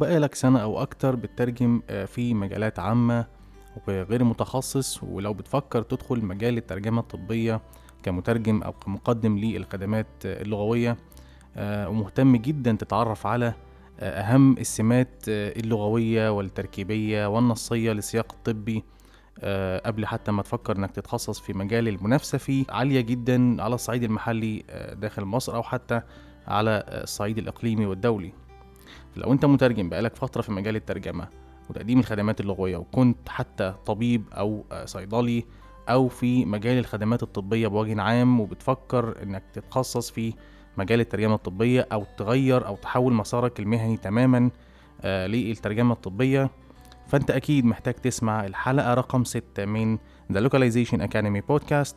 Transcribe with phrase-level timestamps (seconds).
[0.00, 3.26] بقالك سنة أو أكتر بتترجم آه، في مجالات عامة
[3.88, 7.60] وغير متخصص ولو بتفكر تدخل مجال الترجمة الطبية
[8.02, 10.96] كمترجم أو كمقدم للخدمات آه، اللغوية
[11.56, 13.54] آه، ومهتم جدا تتعرف على
[14.00, 18.84] أهم السمات اللغوية والتركيبية والنصية للسياق الطبي
[19.86, 22.64] قبل حتى ما تفكر إنك تتخصص في مجال المنافسة فيه.
[22.68, 26.00] عالية جدا على الصعيد المحلي داخل مصر أو حتى
[26.46, 28.32] على الصعيد الإقليمي والدولي.
[29.18, 31.28] لو انت مترجم بقالك فترة في مجال الترجمة
[31.70, 35.44] وتقديم الخدمات اللغوية وكنت حتى طبيب أو صيدلي
[35.88, 40.34] أو في مجال الخدمات الطبية بوجه عام وبتفكر إنك تتخصص في
[40.76, 44.50] مجال الترجمة الطبية أو تغير أو تحول مسارك المهني تماما
[45.02, 46.50] آه، للترجمة الطبية
[47.08, 49.98] فأنت أكيد محتاج تسمع الحلقة رقم 6 من
[50.32, 51.94] The Localization Academy Podcast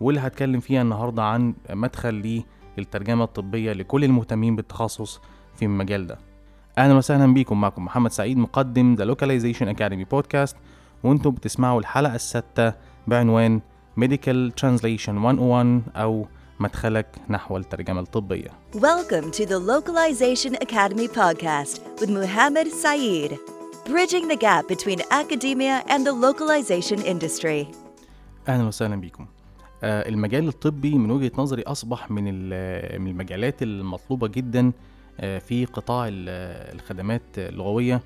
[0.00, 2.42] واللي هتكلم فيها النهارده عن مدخل
[2.78, 5.20] للترجمة الطبية لكل المهتمين بالتخصص
[5.54, 6.31] في المجال ده.
[6.78, 10.56] أهلا وسهلا بيكم معكم محمد سعيد مقدم The Localization Academy podcast
[11.04, 12.74] وأنتم بتسمعوا الحلقة السادسه
[13.06, 13.60] بعنوان
[14.00, 16.26] Medical Translation 101 أو
[16.60, 18.48] مدخلك نحو الترجمة الطبية.
[18.74, 23.38] Welcome to the Localization Academy podcast with Muhammad Saeed,
[23.86, 27.66] bridging the gap between academia and the localization industry.
[28.48, 29.26] أهلا وسهلا بكم.
[29.82, 32.24] آه المجال الطبي من وجهة نظري أصبح من
[33.00, 34.72] من المجالات المطلوبة جدا
[35.22, 38.00] في قطاع الخدمات اللغوية.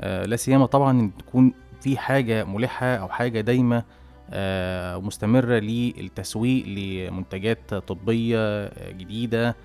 [0.00, 3.84] آه، لا سيما طبعا إن تكون في حاجة ملحة أو حاجة دايمة
[4.30, 9.56] آه، مستمرة للتسويق لمنتجات طبية جديدة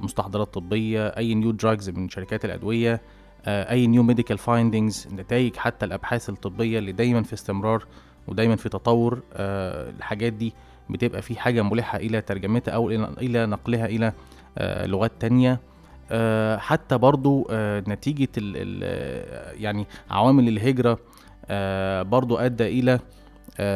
[0.00, 3.00] مستحضرات طبية أي new drugs من شركات الأدوية
[3.46, 7.86] أي new medical findings نتائج حتى الأبحاث الطبية اللي دايما في استمرار
[8.28, 10.52] ودايما في تطور الحاجات دي
[10.90, 14.12] بتبقى في حاجة ملحة إلى ترجمتها أو إلى نقلها إلى
[14.86, 15.52] لغات تانية.
[15.52, 15.73] آه،
[16.58, 20.98] حتى برضو آه، نتيجة ال ال يعني عوامل الهجرة
[21.46, 23.00] آه، برضو أدى إلى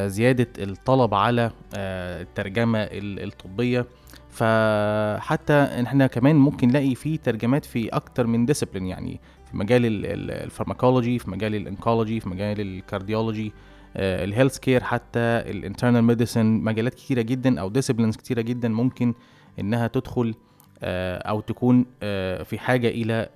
[0.07, 3.87] زيادة الطلب على الترجمة الطبية.
[4.31, 9.21] فحتى إحنا كمان ممكن نلاقي في ترجمات في أكتر من ديسيبلين يعني
[9.51, 9.83] في مجال
[10.31, 13.53] ال pharmacology في مجال ال oncology في مجال ال cardiology ال
[13.97, 19.15] healthcare حتى ال internal medicine مجالات كتيرة جدا أو disciplines كتيرة جدا ممكن
[19.61, 20.29] إنها تدخل.
[20.29, 20.48] آه،
[20.83, 23.29] أو تكون آه، في حاجة إلى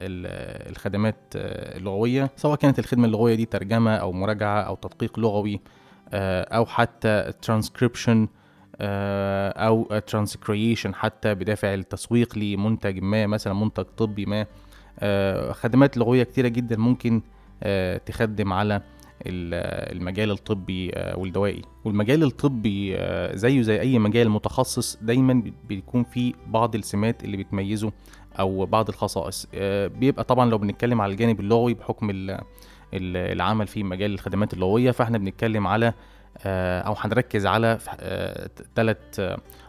[0.70, 5.60] الخدمات آه، اللغوية سواء كانت الخدمة اللغوية دي ترجمة أو مراجعة أو تدقيق لغوي
[6.14, 8.28] أو حتى ترانسكريبشن
[8.80, 14.46] أو transcreation حتى بدافع التسويق لمنتج ما مثلا منتج طبي ما.
[15.52, 17.22] خدمات لغوية كتيرة جدا ممكن
[18.06, 18.82] تخدم على
[19.26, 21.62] المجال الطبي آه، والدوائي.
[21.84, 27.92] والمجال الطبي آه، زيه زي أي مجال متخصص دايما بيكون فيه بعض السمات اللي بتميزه
[28.38, 29.46] أو بعض الخصائص.
[29.54, 32.36] آه، بيبقى طبعا لو بنتكلم على الجانب اللغوي بحكم
[32.94, 35.94] العمل في مجال الخدمات اللغوية فإحنا بنتكلم على
[36.46, 37.78] أو هنركز على
[38.76, 39.20] ثلاث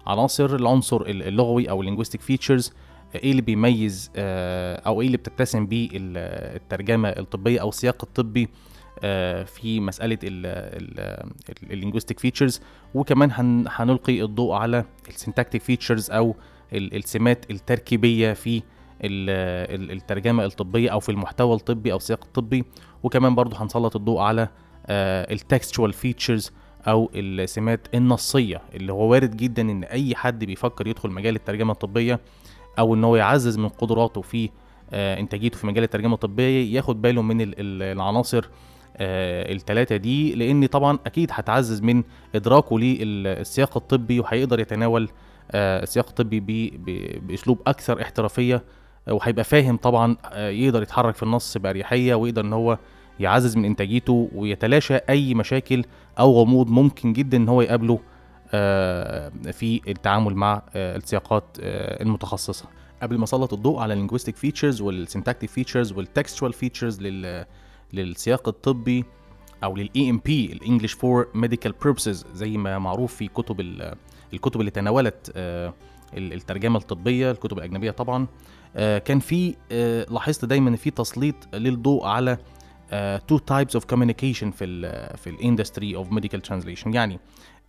[0.08, 0.56] عناصر.
[0.56, 2.74] العنصر اللغوي أو linguistic فيتشرز
[3.16, 8.50] إيه اللي بيميز أو إيه اللي بتتسم بيه الترجمة الطبية أو السياق الطبي.
[9.46, 10.18] في مسألة
[11.72, 12.62] ال linguistic features
[12.94, 16.36] وكمان هنلقي الضوء على ال syntactic features أو
[16.74, 18.62] السمات التركيبية في
[19.04, 22.64] الترجمة الطبية أو في المحتوى الطبي أو السياق الطبي.
[23.04, 24.48] وكمان برضو هنسلط الضوء على
[24.90, 26.52] ال textual features
[26.88, 32.20] أو السمات النصية اللي هو وارد جدا إن أي حد بيفكر يدخل مجال الترجمة الطبية
[32.80, 34.50] أو إن هو يعزز من قدراته في
[34.94, 38.50] آه، إنتاجيته في مجال الترجمة الطبية ياخد باله من العناصر
[38.98, 42.04] آه التلاتة دي لأن طبعا أكيد هتعزز من
[42.36, 45.10] إدراكه للسياق الطبي وهيقدر يتناول
[45.52, 46.40] آه السياق الطبي
[47.28, 48.64] بأسلوب أكثر احترافية
[49.10, 52.78] وهيبقى فاهم طبعا آه يقدر يتحرك في النص بأريحية ويقدر إن هو
[53.20, 55.84] يعزز من إنتاجيته ويتلاشى أي مشاكل
[56.20, 58.00] أو غموض ممكن جدا إن هو يقابله
[59.52, 62.66] في التعامل مع السياقات المتخصصة.
[63.02, 67.46] قبل ما أسلط الضوء على ال linguistic features وال syntactic features وال textual features لل
[67.94, 69.06] للسياق الطبي
[69.64, 73.62] أو لل EMP ال English for medical purposes زي ما معروف في كتب
[74.34, 75.74] الكتب اللي تناولت آه،
[76.14, 78.28] الترجمة الطبية الكتب الأجنبية طبعا.
[78.76, 82.38] آه، كان في آه، لاحظت دايما في تسليط للضوء على
[83.28, 87.20] two types of communication في ال في ال industry of medical translation يعني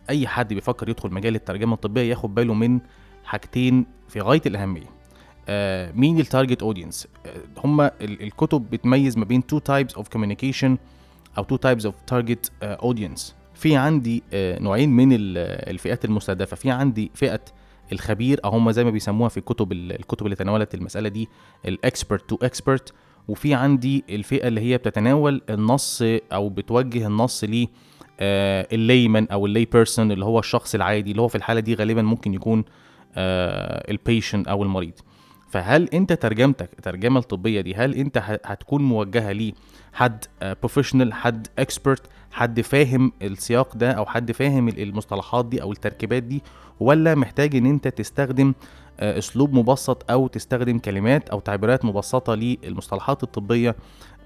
[0.09, 2.79] أي حد بيفكر يدخل مجال الترجمة الطبية ياخد باله من
[3.23, 4.94] حاجتين في غاية الأهمية.
[5.49, 7.07] آه، مين ال target audience
[7.63, 10.77] هم الكتب بتميز ما بين two types of communication
[11.37, 16.55] أو تو تايبس اوف تارجت اودينس في عندي uh, نوعين من الفئات المستهدفة.
[16.55, 17.39] في عندي فئة
[17.91, 21.29] الخبير أو هم زي ما بيسموها في الكتب الكتب اللي تناولت المسألة دي
[21.65, 22.93] ال expert to expert
[23.27, 26.01] وفي عندي الفئة اللي هي بتتناول النص
[26.33, 27.67] أو بتوجه النص ل
[28.21, 31.75] ال layman أو ال lay person اللي هو الشخص العادي اللي هو في الحالة دي
[31.75, 32.63] غالبا ممكن يكون
[33.17, 34.93] ال patient أو المريض.
[35.47, 42.01] فهل انت ترجمتك الترجمة الطبية دي هل انت هتكون موجهة لحد professional حد expert
[42.31, 46.43] حد فاهم السياق ده أو حد فاهم ال- المصطلحات دي أو التركيبات دي؟
[46.79, 48.53] ولا محتاج إن انت تستخدم
[48.99, 53.75] آه، أسلوب مبسط أو تستخدم كلمات أو تعبيرات مبسطة للمصطلحات الطبية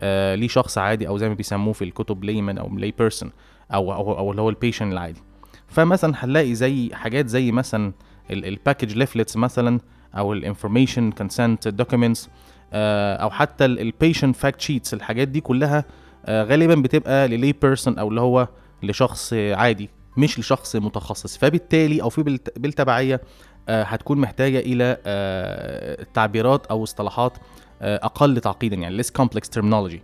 [0.01, 3.31] آه، لشخص عادي أو زي ما بيسموه في الكتب layman أو lay person
[3.73, 5.21] أو أو أو اللي هو ال patient العادي.
[5.67, 7.93] فمثلا هنلاقي زي حاجات زي مثلا
[8.31, 9.79] ال package leaflets مثلا
[10.17, 12.29] أو ال information consent documents
[12.73, 15.83] أو حتى ال patient fact sheets الحاجات دي كلها
[16.25, 18.47] آه، غالبا بتبقى لل lay person أو اللي هو
[18.83, 21.37] لشخص عادي مش لشخص متخصص.
[21.37, 23.21] فبالتالي أو في بالت- بالتبعية
[23.69, 27.33] آه، هتكون محتاجة إلى آه، تعبيرات أو اصطلاحات
[27.81, 29.99] أقل تعقيدا يعني less complex terminology.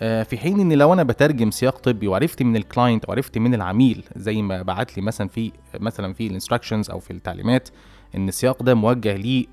[0.00, 3.54] في حين إن لو أنا بترجم سياق طبي وعرفت من ال client أو عرفت من
[3.54, 7.68] العميل زي ما بعت لي مثلا في مثلا في ال instructions أو في التعليمات
[8.16, 9.46] إن السياق ده موجه ل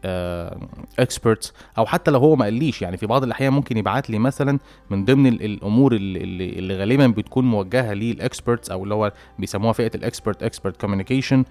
[0.99, 2.81] experts أو حتى لو هو ما قاليش.
[2.81, 4.59] يعني في بعض الأحيان ممكن يبعت لي مثلا
[4.89, 6.19] من ضمن ال- الأمور اللي,
[6.49, 11.43] اللي غالبا بتكون موجهة لل experts أو اللي هو بيسموها فئة ال expert expert communication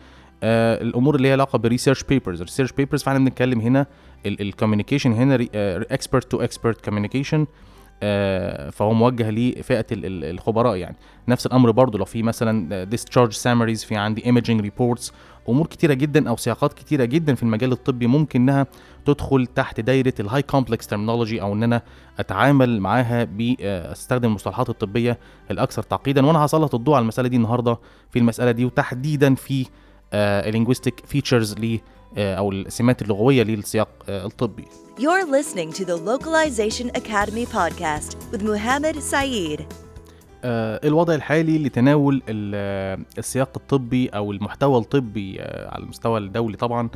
[0.43, 3.87] الأمور اللي هي علاقة ب research papers research papers فإحنا بنتكلم هنا
[4.27, 7.47] ال communication هنا expert to expert communication
[8.73, 10.97] فهو موجه لفئه ال- ال- الخبراء يعني.
[11.29, 15.13] نفس الأمر برضو لو في مثلا discharge summaries في عندي imaging reports
[15.49, 18.67] أمور كتيرة جدا أو سياقات كتيرة جدا في المجال الطبي ممكن إنها
[19.07, 21.83] تدخل تحت دايرة ال high complex terminology أو إن أنا
[22.19, 25.19] أتعامل معاها باستخدم المصطلحات الطبية
[25.51, 27.79] الأكثر تعقيدا وأنا هسلط الضوء على المسألة دي النهارده
[28.11, 29.67] في المسألة دي وتحديدا في
[30.13, 31.79] ال linguistic features ل
[32.19, 34.65] آه، أو السمات اللغوية للسياق آه، الطبي
[34.99, 39.90] You're listening to the Localization Academy podcast with Muhammad Saeed.
[40.45, 46.89] آه، الوضع الحالي لتناول آه، السياق الطبي أو المحتوى الطبي آه، على المستوى الدولي طبعا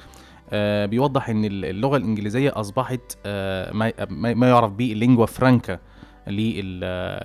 [0.86, 3.18] بيوضح إن ال- اللغة الإنجليزية أصبحت
[4.10, 5.78] ما يعرف به ال lingua franca
[6.26, 6.80] لل-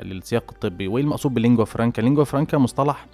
[0.10, 0.88] للسياق الطبي.
[0.88, 3.07] وإيه المقصود بال lingua franca ال lingua franca مصطلح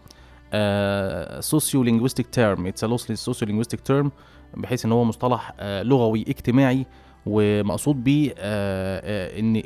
[1.39, 4.11] sociolinguistic term it's sociolinguistic term
[4.53, 6.85] بحيث إن هو مصطلح لغوي اجتماعي
[7.25, 8.03] ومقصود
[8.37, 9.61] آه، إن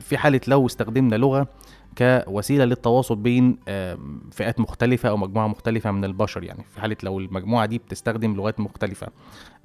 [0.00, 1.46] في حالة لو استخدمنا لغة
[1.98, 3.56] كوسيلة للتواصل بين
[4.30, 8.60] فئات مختلفة أو مجموعة مختلفة من البشر يعني في حالة لو المجموعة دي بتستخدم لغات
[8.60, 9.06] مختلفة.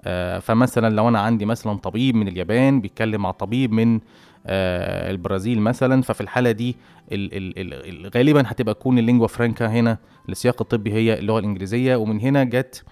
[0.02, 4.00] آه، فمثلا لو أنا عندي مثلا طبيب من اليابان بيتكلم مع طبيب من
[4.46, 6.76] آه، البرازيل مثلا ففي الحالة دي
[7.12, 9.98] ال ال ال غالبا هتبقى تكون ال lingua franca هنا
[10.30, 12.84] للسياق الطبي هي اللغة الإنجليزية ومن هنا جت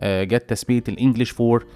[0.00, 1.66] آه، جت تسمية ال English for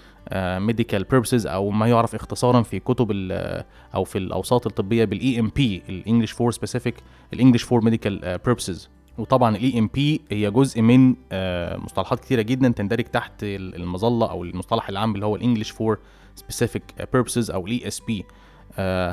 [0.58, 5.82] medical purposes أو ما يعرف اختصارا في كتب ال- أو في الأوساط الطبية بال EMP
[5.88, 6.94] ال English for specific
[7.32, 8.88] ال English for medical purposes
[9.18, 14.44] وطبعا ال EMP هي جزء من آه، مصطلحات كتيرة جدا تندرج تحت ال- المظلة أو
[14.44, 15.98] المصطلح العام اللي هو ال English for
[16.34, 16.82] specific
[17.12, 18.24] purposes أو ال ESP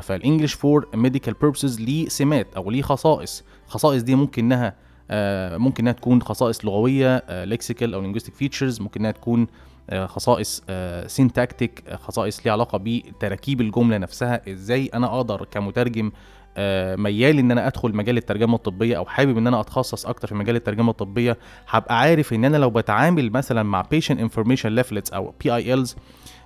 [0.02, 3.44] فال English for medical purposes ليه سمات أو ليه خصائص.
[3.68, 4.76] خصائص دي ممكن إنها
[5.12, 9.48] آه، ممكن إنها تكون خصائص لغوية lexical أو linguistic features ممكن إنها تكون آه،
[9.94, 10.64] خصائص
[11.08, 14.42] syntactic خصائص ليها علاقة بتراكيب الجملة نفسها.
[14.52, 16.12] إزاي أنا أقدر كمترجم
[16.58, 20.36] آه، ميال إن أنا أدخل مجال الترجمة الطبية أو حابب إن أنا أتخصص أكتر في
[20.36, 25.34] مجال الترجمة الطبية هبقى عارف إن أنا لو بتعامل مثلا مع patient information leaflets أو
[25.44, 25.96] PILs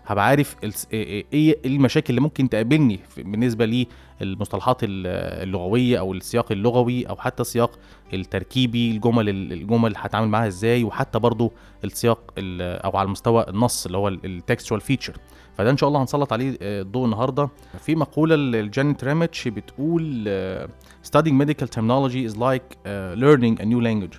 [0.05, 3.85] هبقى عارف الس- إيه إيه المشاكل اللي ممكن تقابلني بالنسبة
[4.21, 5.07] للمصطلحات ال-
[5.43, 7.79] اللغوية أو السياق اللغوي أو حتى السياق
[8.13, 11.51] التركيبي الجمل الجمل هتعامل معاها إزاي؟ وحتى برضو
[11.83, 15.13] السياق ال- أو على مستوى النص اللي هو ال textual feature
[15.57, 17.50] فده إن شاء الله هنسلط عليه آه، الضوء النهارده.
[17.79, 20.67] في مقولة لجانيت راميتش بتقول آه،
[21.07, 24.17] studying medical terminology is like uh, learning a new language.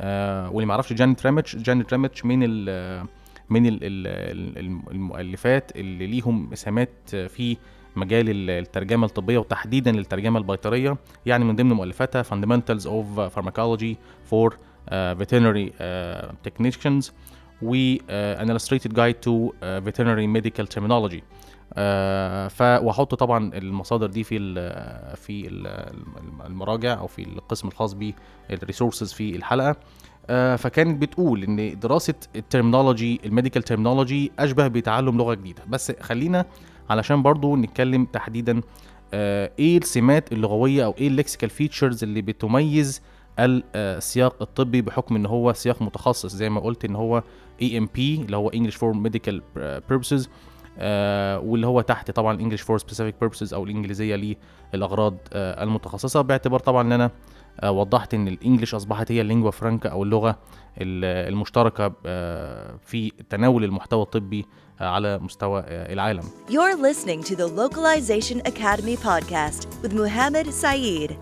[0.00, 3.06] آه، واللي ما يعرفش جانيت راميتش جانيت راميتش من ال
[3.50, 4.06] من ال ال
[4.58, 7.56] ال المؤلفات اللي ليهم مساهمات في
[7.96, 13.94] مجال ال- الترجمة الطبية وتحديدا الترجمه البيطرية يعني من ضمن مؤلفاتها Fundamentals of Pharmacology
[14.30, 17.10] for uh, Veterinary uh, Technicians
[17.62, 18.00] و uh,
[18.40, 19.52] An Illustrated Guide to
[19.86, 21.22] Veterinary Medical Terminology.
[22.48, 24.54] ف واحط طبعا المصادر دي في ال
[25.16, 25.66] في ال
[26.46, 29.76] المراجع أو في القسم الخاص بالريسورسز في الحلقة.
[30.56, 35.62] فكانت بتقول إن دراسة ال terminology ال medical terminology أشبه بتعلم لغة جديدة.
[35.68, 36.44] بس خلينا
[36.90, 38.60] علشان برضو نتكلم تحديدا
[39.14, 43.02] آه، إيه السمات اللغوية أو إيه ال lexical features اللي بتميز
[43.38, 47.22] السياق الطبي بحكم إن هو سياق متخصص؟ زي ما قلت إن هو
[47.62, 49.42] EMP اللي هو English for medical
[49.88, 50.28] purposes
[50.78, 54.36] آه واللي هو تحت طبعا English for specific purposes أو الإنجليزية
[54.74, 56.20] للأغراض آه المتخصصة.
[56.20, 57.10] باعتبار طبعا إن أنا آه
[57.64, 60.38] وضحت إن ال English أصبحت هي ال lingua franca أو اللغة
[60.80, 64.46] المشتركة آه في تناول المحتوى الطبي
[64.80, 66.22] آه على مستوى آه العالم.
[66.48, 71.12] You're listening to the Localization Academy podcast with Muhammad Saeed.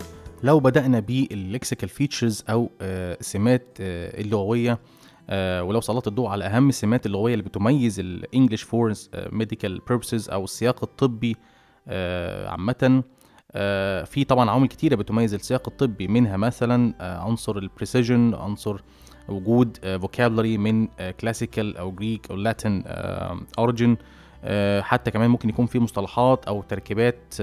[0.43, 4.79] لو بدأنا بال lexical features أو آه سمات آه اللغوية
[5.29, 8.93] آه ولو سلطت الضوء على أهم السمات اللغوية اللي بتميز ال English for
[9.31, 11.35] medical purposes أو السياق الطبي
[11.87, 13.03] آه عامة آه
[14.05, 18.81] في طبعا عوامل كتيرة بتميز السياق الطبي منها مثلا آه عنصر ال precision عنصر
[19.29, 20.87] وجود vocabulary من
[21.19, 22.83] classical أو Greek أو Latin
[23.59, 23.97] origin
[24.81, 27.33] حتى كمان ممكن يكون في مصطلحات أو تركيبات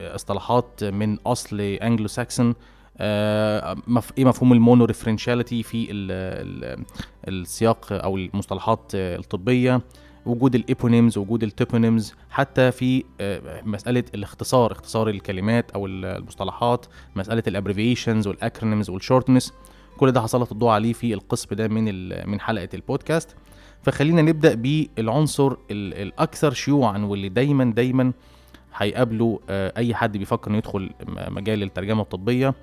[0.00, 2.54] اصطلاحات من أصل Anglo-Saxon
[3.00, 6.84] إيه مفهوم ال mono-referentiality في ال ال
[7.28, 9.80] السياق أو المصطلحات الطبية.
[10.26, 13.04] وجود ال eponyms وجود ال toponyms حتى في
[13.64, 16.86] مسألة الاختصار اختصار الكلمات أو المصطلحات
[17.16, 19.52] مسألة ال abbreviations وال acronyms وال shortness
[19.98, 23.36] كل ده هسلط الضوء عليه في القسم ده من من حلقة البودكاست.
[23.82, 28.12] فخلينا نبدأ بالعنصر الأكثر شيوعا واللي دايما دايما
[28.76, 32.54] هيقابله أي حد بيفكر إنه يدخل مجال الترجمة الطبية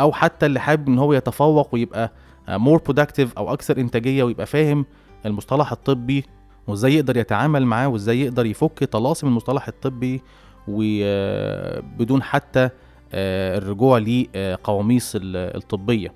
[0.00, 2.12] أو حتى اللي حابب إن هو يتفوق ويبقى
[2.48, 4.86] more productive أو أكثر إنتاجية ويبقى فاهم
[5.26, 6.24] المصطلح الطبي
[6.66, 10.22] وازاي يقدر يتعامل معاه وازاي يقدر يفك طلاسم المصطلح الطبي
[10.68, 12.68] وبدون حتى
[13.14, 16.12] الرجوع لقواميس الطبية.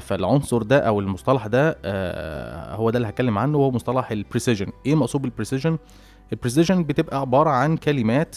[0.00, 1.70] فالعنصر ده أو المصطلح ده
[2.74, 5.78] هو ده اللي هتكلم عنه وهو مصطلح ال precision إيه مقصود بال precision
[6.32, 8.36] ال precision بتبقى عبارة عن كلمات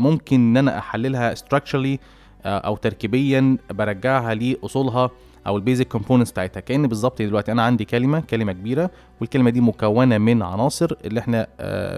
[0.00, 1.98] ممكن إن أنا أحللها structurally
[2.46, 5.10] أو تركيبيا برجعها لأصولها.
[5.46, 6.60] أو ال basic components بتاعتها.
[6.60, 11.46] كأن بالظبط دلوقتي أنا عندي كلمة كلمة كبيرة والكلمة دي مكونة من عناصر اللي إحنا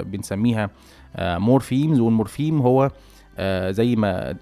[0.02, 0.70] بنسميها
[1.18, 2.90] morphemes وال morpheme هو
[3.40, 4.36] آه زي ما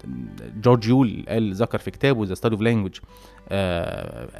[0.63, 2.95] جورج يول قال ذكر في كتابه The Study of Language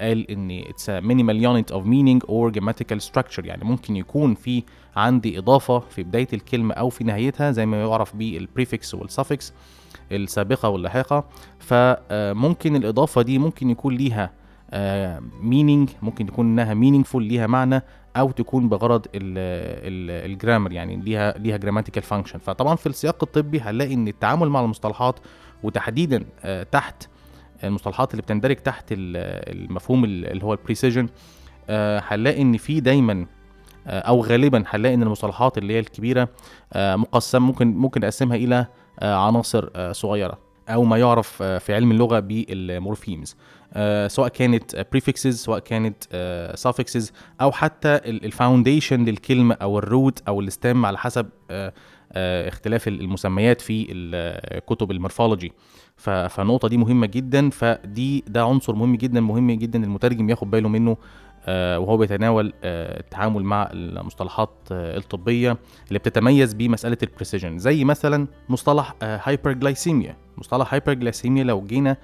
[0.02, 4.64] قال إن it's minimal unit of meaning or grammatical structure يعني ممكن يكون في
[4.96, 9.54] عندي إضافة في بداية الكلمة أو في نهايتها زي ما يعرف بال prefix وال suffix
[10.12, 11.24] السابقة واللاحقة.
[11.60, 14.32] فممكن الإضافة دي ممكن يكون ليها
[15.42, 17.84] meaning ممكن يكون إنها meaningful ليها معنى
[18.18, 23.94] أو تكون بغرض ال grammar يعني ليها ليها grammatical function فطبعا في السياق الطبي هنلاقي
[23.94, 25.20] إن التعامل مع المصطلحات
[25.64, 26.26] وتحديدا
[26.72, 27.08] تحت
[27.64, 31.10] المصطلحات اللي بتندرج تحت المفهوم اللي هو ال precision
[32.10, 33.26] هنلاقي إن في دايما
[33.88, 36.30] أو غالبا هنلاقي إن المصطلحات اللي هي الكبيرة
[36.76, 38.68] مقسم ممكن ممكن نقسمها إلى
[39.02, 40.38] عناصر صغيرة
[40.70, 43.36] أو ما يعرف في علم اللغة بال morphemes.
[43.36, 43.57] آه
[44.08, 46.56] سواء كانت prefixes سواء كانت آه
[47.42, 51.74] أو حتى ال foundation للكلمة أو ال root أو ال stem على حسب آه
[52.48, 53.84] اختلاف المسميات في
[54.68, 55.52] كتب ال morphology.
[55.98, 60.98] فالنقطه دي مهمة جدا فدي ده عنصر مهم جدا مهم جدا المترجم ياخد باله منه
[61.48, 65.58] وهو بيتناول التعامل مع المصطلحات الطبية
[65.88, 71.98] اللي بتتميز بمسألة ال precision زي مثلا مصطلح hyperglycemia مصطلح hyperglycemia لو جينا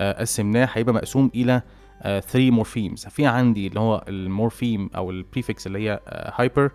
[0.00, 1.62] قسمناه هيبقى مقسوم إلى
[2.02, 6.70] 3 morphemes في عندي اللي هو ال morpheme أو ال prefix اللي هي hyper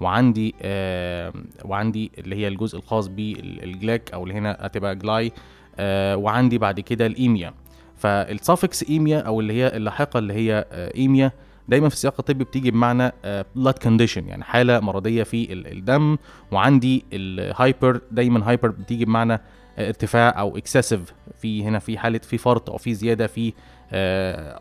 [0.00, 1.32] وعندي آه
[1.64, 5.32] وعندي اللي هي الجزء الخاص بال glyc أو اللي هنا هتبقى gly
[5.78, 7.54] آه وعندي بعد كده ال emia.
[7.96, 11.32] فال suffix emia أو اللي هي اللاحقة اللي هي آه emia
[11.68, 13.12] دايما في السياق الطبي بتيجي بمعنى
[13.56, 16.16] blood condition يعني حالة مرضية في الدم.
[16.52, 19.40] وعندي ال hyper دايما hyper بتيجي بمعنى
[19.78, 23.52] ارتفاع أو excessive في هنا في حالة في فرط أو في زيادة في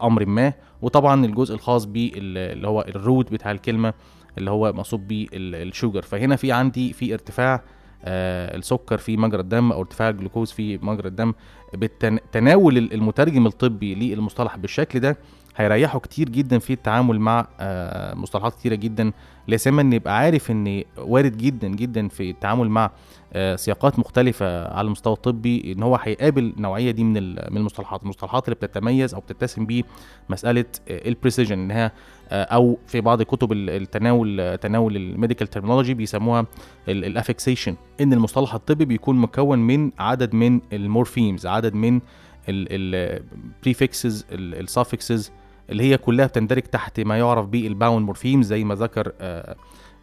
[0.02, 0.54] أمر ما.
[0.82, 3.94] وطبعا الجزء الخاص باللي هو ال root بتاع الكلمة
[4.38, 7.62] اللي هو مقصود بيه ال sugar فهنا في عندي في ارتفاع
[8.04, 11.34] آه السكر في مجرى الدم أو ارتفاع الجلوكوز في مجرى الدم
[12.32, 15.18] تناول المترجم الطبي للمصطلح بالشكل ده.
[15.60, 19.12] هيريحه كتير جدا في التعامل مع آه مصطلحات كتيرة جدا.
[19.48, 22.92] لا سيما ان يبقى عارف ان وارد جدا جدا في التعامل مع
[23.34, 28.04] آه سياقات مختلفة على المستوى الطبي إن هو هيقابل النوعيه دي من من المصطلحات.
[28.04, 29.84] المصطلحات اللي بتتميز أو بتتسم
[30.30, 31.92] بمساله ال precision انها
[32.32, 36.46] أو في بعض كتب التناول تناول ال medical terminology بيسموها
[36.88, 42.00] ال affixation إن المصطلح الطبي بيكون مكون من عدد من ال morphemes عدد من
[42.50, 45.32] ال prefixes ال suffixes
[45.70, 49.12] اللي هي كلها بتندرج تحت ما يعرف بال bound morphemes زي ما ذكر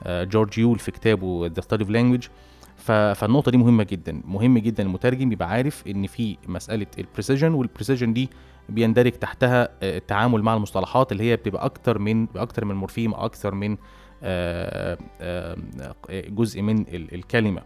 [0.07, 2.27] جورج يول في كتابه The Study of Language
[2.77, 7.64] فالنقطة دي مهمة جدا مهم جدا المترجم يبقى عارف إن في مسألة ال precision وال
[7.64, 8.29] precision دي
[8.69, 13.77] بيندرج تحتها التعامل مع المصطلحات اللي هي بتبقى أكتر من أكتر من morpheme أكتر من
[14.23, 15.57] آه، آه،
[16.11, 17.63] جزء من ال- الكلمة.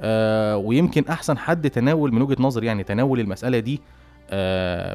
[0.00, 3.80] آه، ويمكن أحسن حد تناول من وجهة نظري يعني تناول المسألة دي آه،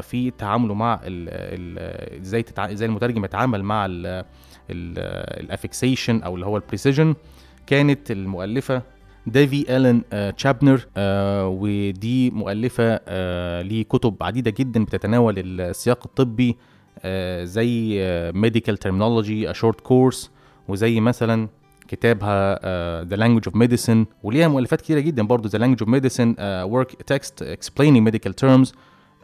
[0.02, 3.88] في تعامله مع إزاي إزاي المترجم يتعامل مع
[4.70, 7.16] ال affixation أو اللي هو ال precision
[7.68, 8.82] كانت المؤلفة
[9.28, 16.58] دافي الين آه، تشابنر آه، ودي مؤلفة آه، لكتب عديدة جدا بتتناول السياق الطبي
[17.00, 18.00] آه، زي
[18.36, 20.32] Medical Terminology: A Short Course
[20.68, 21.48] وزي مثلا
[21.88, 26.88] كتابها آه، The Language of Medicine وليها مؤلفات كتيرة جدا Language of Medicine آه، Work
[27.14, 28.74] Text Explaining Medical Terms آه،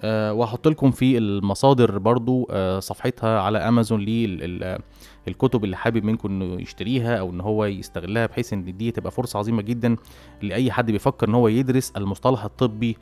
[0.04, 7.18] وهحط لكم في المصادر برضو آه، صفحتها على امازون للكتب اللي حابب منكم إنه يشتريها
[7.18, 9.96] أو إن هو يستغلها بحيث إن دي تبقى فرصة عظيمة جدا
[10.42, 12.98] لأي حد بيفكر إن هو يدرس المصطلح الطبي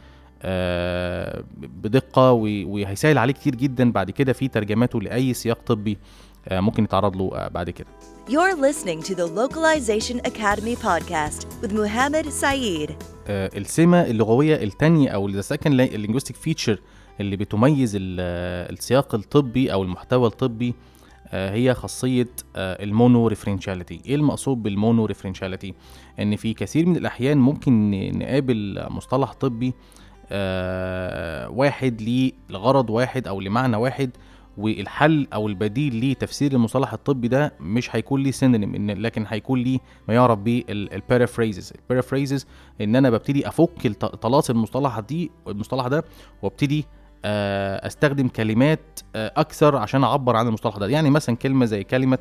[0.46, 3.92] آه، بدقة وهيسهل عليه كتير جدا.
[3.92, 5.92] بعد كده في ترجماته لأي سياق طبي.
[5.92, 5.98] آه،
[6.52, 7.88] ممكن يتعرض له آه، بعد كده.
[8.30, 12.92] You're listening to the Localization Academy podcast with Muhammad Saeed.
[13.28, 16.78] آه، السمة اللغوية التانية أو ال second linguistic feature
[17.20, 20.74] اللي بتميز ال- آه، السياق الطبي أو المحتوى الطبي
[21.28, 24.02] آه، هي خاصية ال mono-referentiality.
[24.06, 25.74] إيه المقصود بال mono-referentiality؟
[26.20, 29.74] إن في كثير من الأحيان ممكن نقابل مصطلح طبي
[30.32, 32.02] آه، واحد
[32.50, 34.10] لغرض واحد أو لمعنى واحد
[34.58, 40.14] والحل أو البديل لتفسير المصطلح الطبي ده مش هيكون ليه synonym لكن هيكون ليه ما
[40.14, 42.48] يعرف بال paraphrases ال paraphrases
[42.82, 43.88] إن أنا ببتدي أفك
[44.22, 46.04] طلاسم المصطلح دي المصطلح ده
[46.42, 46.86] وأبتدي
[47.26, 50.88] آه، أستخدم كلمات آه، أكثر عشان أعبر عن المصطلح ده.
[50.88, 52.20] يعني مثلا كلمة زي كلمة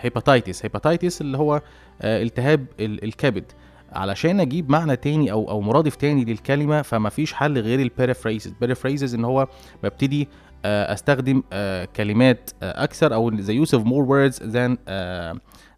[0.00, 1.62] hepatitis hepatitis اللي هو
[2.02, 3.44] آه، التهاب ال- الكبد.
[3.92, 8.46] علشان أجيب معنى تاني أو أو مرادف تاني للكلمة فما فيش حل غير ال paraphrases
[8.46, 9.48] ال paraphrases إن هو
[9.82, 10.28] ببتدي آه،
[10.64, 15.34] استخدم آه، كلمات آه، أكثر أو the use of more words than uh,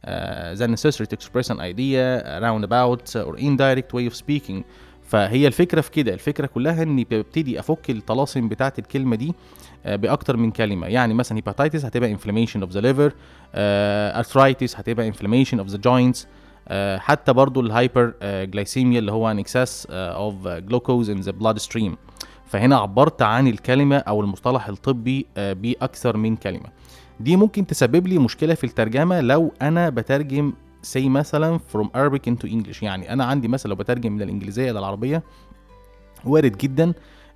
[0.07, 4.63] uh, than necessary to express an idea roundabout or indirect way of speaking
[5.09, 9.35] فهي الفكرة في كده الفكرة كلها اني ببتدي افك الطلاسم بتاعه الكلمة دي
[9.87, 13.13] آه، باكتر من كلمه يعني مثلا hepatitis هتبقى inflammation of the liver
[13.55, 16.27] آه، arthritis هتبقى inflammation of the joints
[16.69, 20.35] آه، حتى برضو ال hyperglycemia اللي هو an excess آه، of
[20.71, 21.93] glucose in the blood stream
[22.49, 26.67] فهنا عبرت عن الكلمة أو المصطلح الطبي آه، بأكثر من كلمة.
[27.21, 30.53] دي ممكن تسبب لي مشكلة في الترجمة لو أنا بترجم
[30.95, 32.83] say مثلا from Arabic into English.
[32.83, 35.23] يعني أنا عندي مثلا لو بترجم من الإنجليزية إلى العربية
[36.25, 36.93] وارد جدا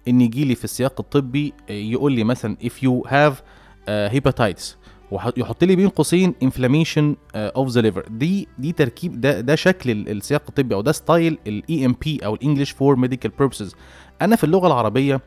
[0.09, 4.63] إن يجي لي في السياق الطبي آه، يقول لي مثلا if you have uh, hepatitis
[5.11, 7.15] ويحط لي بين قوسين inflammation
[7.57, 8.09] of the liver.
[8.11, 12.35] دي دي تركيب ده ده شكل ال- السياق الطبي أو ده style ال EMP أو
[12.35, 13.75] ال English for Medical Purposes
[14.23, 15.21] أنا في اللغة العربية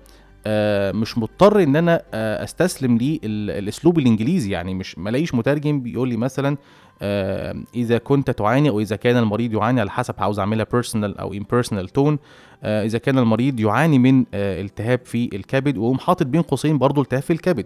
[0.48, 4.52] آه، مش مضطر إن أنا آه، أستسلم للاسلوب الإنجليزي.
[4.52, 6.58] يعني مش ملاقيش مترجم بيقول لي مثلا
[7.02, 11.34] آه، إذا كنت تعاني أو إذا كان المريض يعاني على حسب عاوز أعملها personal أو
[11.34, 12.20] impersonal tone
[12.64, 17.34] إذا كان المريض يعاني من التهاب في الكبد وقوم حاطط بين قوسين برضه التهاب في
[17.34, 17.66] الكبد.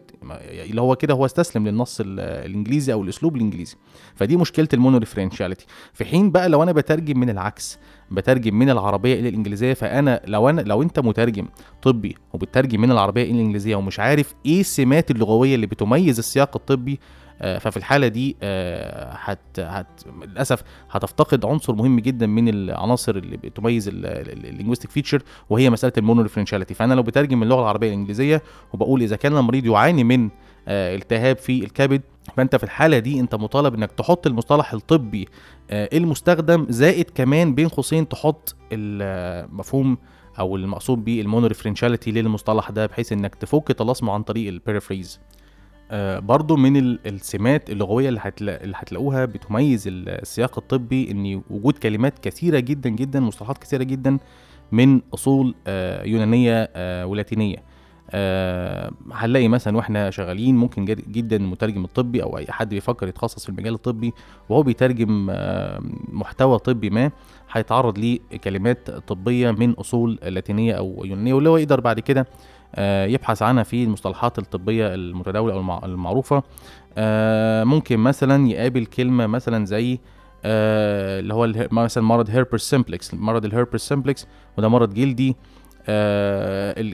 [0.50, 3.76] اللي هو كده هو استسلم للنص ال- الإنجليزي أو الأسلوب الإنجليزي.
[4.16, 7.80] فدي مشكلة ال mono-referentiality في حين بقى لو أنا بترجم من العكس
[8.12, 11.46] بترجم من العربية إلى الإنجليزية فأنا لو أنا لو أنت مترجم
[11.82, 17.00] طبي وبتترجم من العربية إلى الإنجليزية ومش عارف إيه السمات اللغوية اللي بتميز السياق الطبي
[17.42, 19.88] آه، ففي الحالة دي آه، هت هت
[20.24, 26.22] للأسف هتفتقد عنصر مهم جدا من العناصر اللي بتميز ال linguistic feature وهي مسألة ال
[26.22, 28.42] mono-referentiality فأنا لو بترجم من اللغة العربية الإنجليزية
[28.74, 30.30] وبقول إذا كان المريض يعاني من
[30.70, 32.02] التهاب في الكبد.
[32.38, 35.28] فأنت في الحالة دي أنت مطالب إنك تحط المصطلح الطبي
[35.72, 39.98] آه، المستخدم زائد كمان بين قوسين تحط المفهوم
[40.40, 45.20] أو المقصود بيه ال mono-referentiality للمصطلح ده بحيث إنك تفك طلاسمه عن طريق ال paraphrase
[45.92, 48.64] آه، برضو من ال- السمات اللغوية اللي, هتلا...
[48.64, 54.18] اللي هتلاقوها بتميز السياق الطبي إن وجود كلمات كثيرة جدا جدا مصطلحات كثيرة جدا
[54.72, 57.58] من أصول آه، يونانية آه، ولاتينية.
[57.58, 57.69] آه،
[59.12, 63.50] هنلاقي مثلا وإحنا شغالين ممكن جد- جدا المترجم الطبي أو أي حد بيفكر يتخصص في
[63.50, 64.14] المجال الطبي
[64.50, 65.80] وهو بيترجم آه،
[66.12, 67.12] محتوى طبي ما
[67.52, 72.28] هيتعرض لكلمات طبية من أصول لاتينية أو يونانية واللي هو يقدر بعد كده
[72.76, 76.44] آه، يبحث عنها في المصطلحات الطبية المتداولة أو المع- المعروفة.
[76.98, 80.00] آه، ممكن مثلا يقابل كلمة مثلا زي
[80.46, 85.36] آه، اللي هو مثلا مرض herpes simplex مرض ال herpes simplex وده مرض جلدي آه،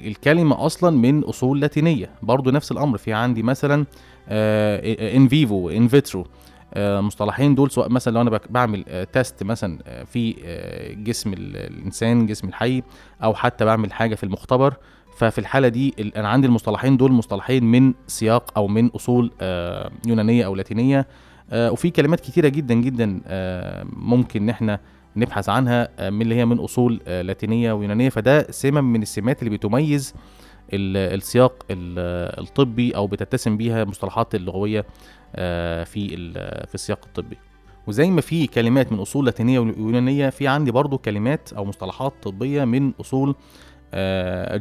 [0.07, 2.09] الكلمة أصلا من أصول لاتينية.
[2.23, 2.97] برضو نفس الأمر.
[2.97, 3.85] في عندي مثلا
[4.29, 6.25] in vivo in vitro
[6.77, 11.57] مصطلحين دول سواء مثلا لو أنا بعمل آه، test مثلا آه، في آه، جسم ال-
[11.57, 12.83] الإنسان جسم الحي
[13.23, 14.73] أو حتى بعمل حاجة في المختبر.
[15.17, 20.45] ففي الحالة دي أنا عندي المصطلحين دول مصطلحين من سياق أو من أصول آه، يونانية
[20.45, 21.07] أو لاتينية.
[21.51, 24.79] آه، وفي كلمات كتيرة جدا جدا آه، ممكن ان إحنا
[25.15, 28.09] نبحث عنها آه، من اللي هي من أصول آه، لاتينية ويونانية.
[28.09, 30.13] فده سمة من السمات اللي بتميز
[30.73, 34.85] ال- السياق ال- الطبي أو بتتسم بيها المصطلحات اللغوية
[35.35, 36.07] آه، في
[36.67, 37.37] في السياق الطبي.
[37.87, 42.63] وزي ما في كلمات من أصول لاتينية ويونانية في عندي برضو كلمات أو مصطلحات طبية
[42.65, 43.35] من أصول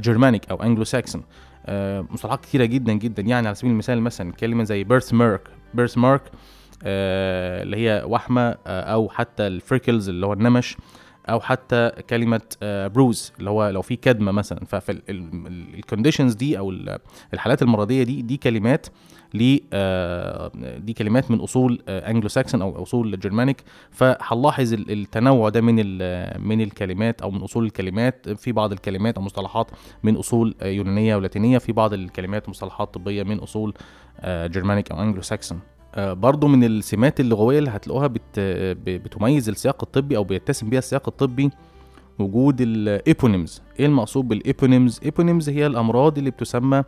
[0.00, 1.22] Germanic أو Anglo-Saxon
[2.10, 3.22] مصطلحات كتيرة جدا جدا.
[3.22, 6.22] يعني على سبيل المثال مثلا كلمة زي birthmark birthmark
[6.84, 10.76] اللي هي وحمة آه، أو حتى ال freckles اللي هو النمش
[11.28, 14.64] أو حتى كلمة bruise اللي هو لو في كدمة مثلا.
[14.64, 16.98] فال conditions دي أو ال-
[17.34, 18.86] الحالات المرضية دي دي كلمات
[19.34, 25.74] ل آه، دي كلمات من أصول Anglo-Saxon أو أصول Germanic فهنلاحظ ال- التنوع ده من
[26.48, 28.28] من الكلمات أو من أصول الكلمات.
[28.30, 29.70] في بعض الكلمات أو مصطلحات
[30.02, 31.58] من أصول آه، يونانية ولاتينية.
[31.58, 33.74] في بعض الكلمات مصطلحات طبية من أصول
[34.26, 40.16] Germanic أو Anglo-Saxon آه، برضو من السمات اللغوية اللي هتلاقوها بت ب- بتميز السياق الطبي
[40.16, 41.50] أو بيتسم بيها السياق الطبي
[42.18, 46.82] وجود ال eponyms إيه المقصود بال eponyms eponyms هي الأمراض اللي بتسمى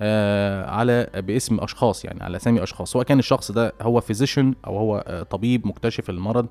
[0.00, 2.92] آه على باسم أشخاص يعني على أسامي أشخاص.
[2.92, 6.46] سواء كان الشخص ده هو physician أو هو آه طبيب مكتشف المرض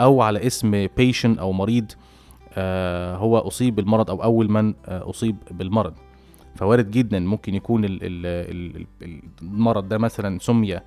[0.00, 1.92] أو على اسم patient أو مريض
[2.54, 5.94] آه هو أصيب بالمرض أو أول من آه أصيب بالمرض.
[6.56, 10.82] فوارد جدا ممكن يكون ال ال ال ال المرض ده مثلا سمي آه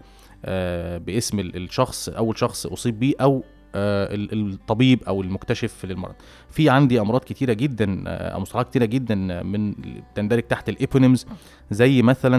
[0.97, 3.43] باسم ال- الشخص أول شخص أصيب بيه أو
[3.75, 6.15] آه ال- الطبيب أو المكتشف للمرض.
[6.49, 9.75] في عندي أمراض كتيرة جدا آه، أو مصطلحات كتيرة جدا من
[10.15, 11.25] تندرج تحت ال eponyms
[11.71, 12.37] زي مثلا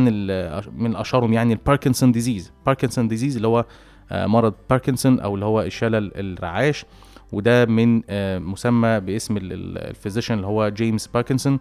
[0.76, 3.64] من أشهرهم يعني ال Parkinson disease Parkinson disease اللي هو
[4.12, 6.84] آه، مرض باركنسون أو اللي هو الشلل الرعاش.
[7.32, 11.58] وده من آه، مسمى باسم ال- ال- ال physician اللي هو جيمس باركنسون.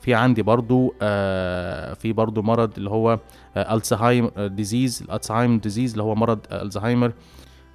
[0.00, 3.18] في عندي برضو آه، في برضو مرض اللي هو
[3.56, 7.12] آه، Alzheimer disease ال Alzheimer disease اللي هو مرض آه، الزهايمر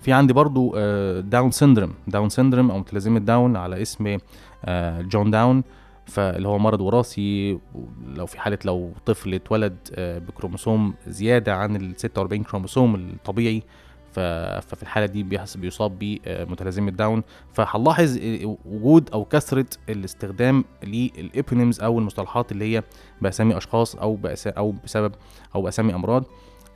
[0.02, 4.18] في عندي برضو آه، Down syndrome Down syndrome أو متلازمة داون على اسم
[4.66, 5.64] آه، جون داون
[6.06, 7.60] فاللي هو مرض وراثي
[8.16, 13.64] لو في حالة لو طفل اتولد آه، بكروموسوم زيادة عن ال 46 كروموسوم الطبيعي
[14.14, 17.24] ففي الحالة دي بيحس بيصاب بمتلازمه داون.
[17.54, 22.84] فهنلاحظ آه، وجود أو كثرة الاستخدام لل eponyms أو المصطلحات اللي هي
[23.22, 25.12] بأسامي أشخاص أو أو بسبب
[25.56, 26.24] أو بأسامي أمراض.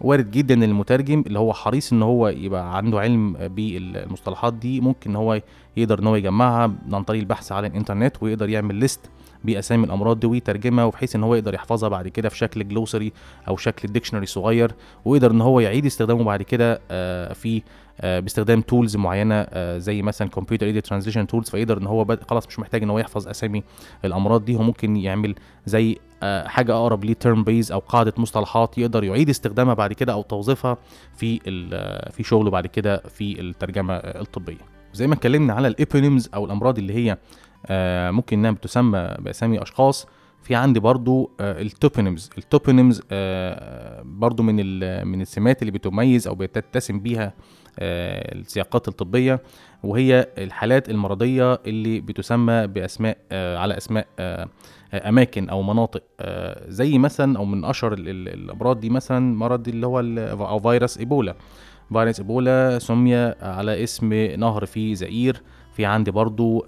[0.01, 5.09] وارد جدا إن المترجم اللي هو حريص إن هو يبقى عنده علم بالمصطلحات دي ممكن
[5.09, 5.41] إن هو
[5.77, 8.99] يقدر إن هو يجمعها عن طريق البحث على الإنترنت ويقدر يعمل list
[9.43, 13.13] بأسامي الأمراض دي ويترجمها وبحيث إن هو يقدر يحفظها بعد كده في شكل glossary
[13.47, 14.71] أو شكل dictionary صغير
[15.05, 17.61] ويقدر إن هو يعيد استخدامه بعد كده آه، في
[18.03, 22.59] باستخدام tools معينة آه، زي مثلا computer aided translation tools فيقدر إن هو خلاص مش
[22.59, 23.63] محتاج إن هو يحفظ أسامي
[24.05, 24.55] الأمراض دي.
[24.55, 29.29] هو ممكن يعمل زي آه، حاجة أقرب ليه term base أو قاعدة مصطلحات يقدر يعيد
[29.29, 30.77] استخدامها بعد كده أو توظيفها
[31.17, 31.39] في
[31.73, 34.57] آه، في شغله بعد كده في الترجمة آه، الطبية.
[34.93, 37.17] زي ما اتكلمنا على ال eponyms أو الأمراض اللي هي
[37.65, 40.07] آه، ممكن إنها بتسمى بأسامي أشخاص
[40.47, 42.29] في عندي برضو آه، ال toponyms.
[42.37, 44.55] ال toponyms آه، برضو من
[45.07, 47.33] من السمات اللي بتميز أو بتتسم بيها
[47.79, 49.41] آه، السياقات الطبية
[49.83, 54.07] وهي الحالات المرضية اللي بتسمى بأسماء على أسماء
[54.93, 56.03] أماكن أو مناطق.
[56.67, 59.99] زي مثلا أو من أشهر ال- ال- الأمراض دي مثلا مرض اللي هو
[60.47, 61.35] أو فيروس إيبولا.
[61.93, 65.41] فيروس إيبولا سمي على اسم نهر في زائير.
[65.73, 66.65] في عندي برضو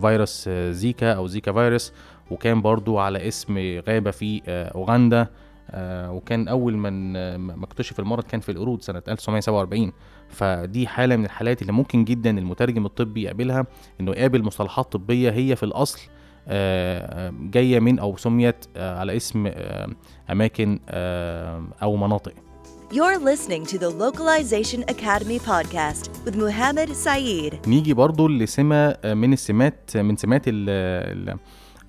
[0.00, 1.92] فيروس زيكا أو زيكا فيروس.
[2.30, 5.26] وكان برضو على اسم غابة في آه، أوغندا
[5.70, 9.92] آه، وكان أول من آه، ما اكتشف المرض كان في القرود سنة 1947
[10.28, 13.66] فدي حالة من الحالات اللي ممكن جدا المترجم الطبي يقابلها
[14.00, 16.00] إنه يقابل مصطلحات طبية هي في الأصل
[17.50, 19.50] جاية من أو سميت على اسم
[20.30, 20.80] أماكن
[21.82, 22.32] أو مناطق
[22.92, 27.68] You're listening to the Localization Academy podcast with Muhammad Saeed.
[27.68, 31.36] نيجي برضو لسمة من السمات من سمات ال-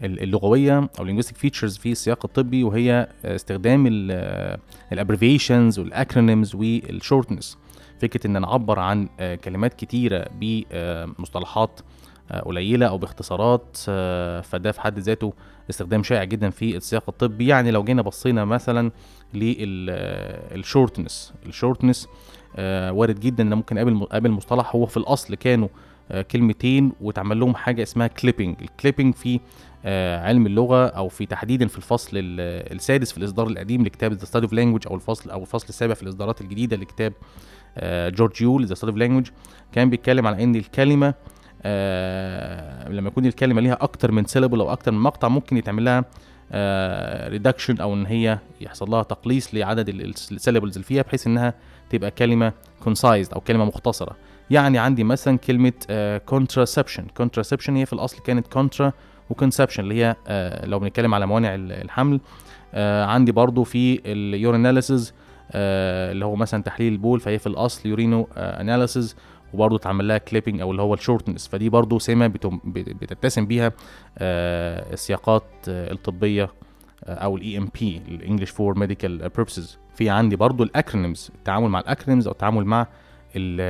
[0.03, 3.85] ال- اللغوية أو linguistic features في السياق الطبي وهي استخدام
[4.91, 7.57] ال abbreviations وال acronyms وال shortenings
[8.01, 11.79] فكرة إن نعبر عن آه، كلمات كتيرة بمصطلحات
[12.31, 15.33] آه، قليلة أو باختصارات آه، فده في حد ذاته
[15.69, 17.47] استخدام شائع جدا في السياق الطبي.
[17.47, 18.91] يعني لو جينا بصينا مثلا
[20.53, 22.07] لل shortenings ال shortenings
[22.89, 24.75] وارد جدا إن ممكن اقابل اقابل مصطلح.
[24.75, 25.67] هو في الأصل كانوا
[26.11, 29.39] آه، كلمتين واتعمل لهم حاجة اسمها clipping ال clipping في آه،
[30.25, 34.45] علم اللغة أو في تحديدا في الفصل ال- السادس في الإصدار القديم لكتاب The Study
[34.45, 37.13] of Language أو الفصل أو الفصل السابع في الإصدارات الجديدة لكتاب
[37.77, 39.27] آه، جورج يول The Study of Language
[39.71, 41.13] كان بيتكلم على إن الكلمة
[41.65, 46.05] آه لما يكون الكلمة ليها أكتر من syllable أو أكتر من مقطع ممكن يتعمل لها
[47.29, 51.53] reduction أو إن هي يحصل لها تقليص لعدد ال syllables اللي فيها بحيث إنها
[51.89, 52.53] تبقى كلمة
[52.85, 54.15] concise أو كلمة مختصرة.
[54.49, 55.73] يعني عندي مثلا كلمة
[56.31, 57.01] contraception.
[57.23, 58.91] contraception هي في الأصل كانت contra
[59.33, 62.19] و conception اللي هي آه، لو بنتكلم على موانع ال- الحمل
[62.73, 65.13] آه، عندي برضو في ال urinalysis
[65.55, 69.15] اللي هو مثلا تحليل البول فهي في الأصل urino analysis
[69.53, 72.27] وبرضه اتعمل لها clipping أو اللي هو ال shortenings فدي برضه سمة
[72.65, 73.71] بتتسم بيها
[74.17, 76.49] آه، السياقات آه، الطبية
[77.03, 81.69] آه، أو ال EMP ال English for Medical Purposes في عندي برضه ال acronyms التعامل
[81.69, 82.87] مع ال acronyms أو التعامل مع
[83.35, 83.61] ال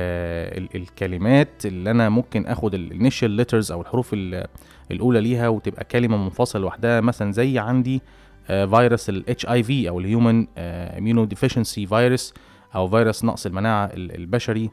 [0.62, 4.46] ال الكلمات اللي أنا ممكن آخد ال initial letters أو الحروف ال-
[4.90, 7.00] الأولى ليها وتبقى كلمة منفصلة لوحدها.
[7.00, 8.02] مثلا زي عندي
[8.50, 12.34] آه، فيروس ال HIV أو ال human immunodeficiency virus
[12.74, 14.70] أو فيروس نقص المناعة ال- البشري.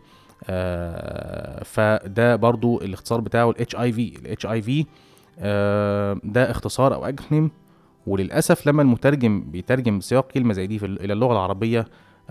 [0.49, 4.85] آه، فده برضو الاختصار بتاعه الاتش اي في الاتش اي في
[6.23, 7.51] ده اختصار أو acronym
[8.07, 11.85] وللأسف لما المترجم بيترجم سياق كلمة زي دي إلى اللغة العربية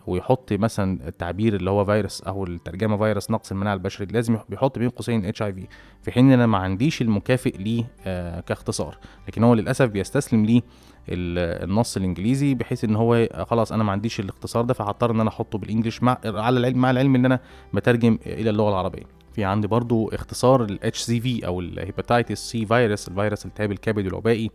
[0.06, 4.78] ويحط مثلا التعبير اللي هو فيروس أو الترجمة فيروس نقص المناعة البشري لازم يح- بيحط
[4.78, 5.66] بين قوسين HIV
[6.02, 8.98] في حين إن أنا ما عنديش المكافئ ليه آه، كاختصار.
[9.28, 10.60] لكن هو للأسف بيستسلم ليه
[11.08, 15.28] ال- النص الإنجليزي بحيث إن هو خلاص أنا ما عنديش الاختصار ده فهضطر إن أنا
[15.30, 17.40] أحطه بال English مع على العلم مع العلم إن أنا
[17.74, 19.02] بترجم إلى اللغة العربية.
[19.32, 24.50] في عندي برضو اختصار ال HCV أو ال hepatitis C virus الفيروس التهاب الكبد الوبائي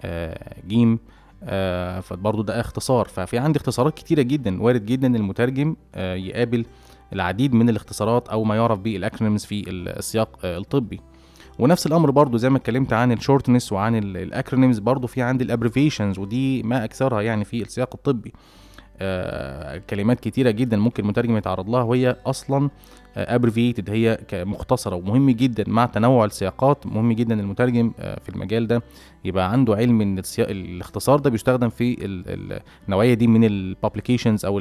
[0.00, 0.98] آه، جيم.
[1.44, 3.08] آه، فبرضو ده اختصار.
[3.08, 4.62] ففي عندي اختصارات كتيرة جدا.
[4.62, 6.64] وارد جدا المترجم آه، يقابل
[7.12, 11.00] العديد من الاختصارات أو ما يعرف بال acronyms في السياق آه، الطبي.
[11.58, 15.44] ونفس الأمر برضو زي ما اتكلمت عن ال shortenings وعن ال acronyms برضو في عندي
[15.44, 18.32] ال abbreviations ودي ما أكثرها يعني في السياق الطبي.
[19.00, 22.70] آه، كلمات كتيرة جدا ممكن المترجم يتعرض لها وهي أصلا
[23.16, 28.66] abbreviated هي ك- مختصره ومهم جدا مع تنوع السياقات مهم جدا المترجم آه، في المجال
[28.66, 28.82] ده
[29.24, 34.44] يبقى عنده علم إن الاختصار ده بيستخدم في ال- ال- النوعية دي من ال publications
[34.44, 34.58] أو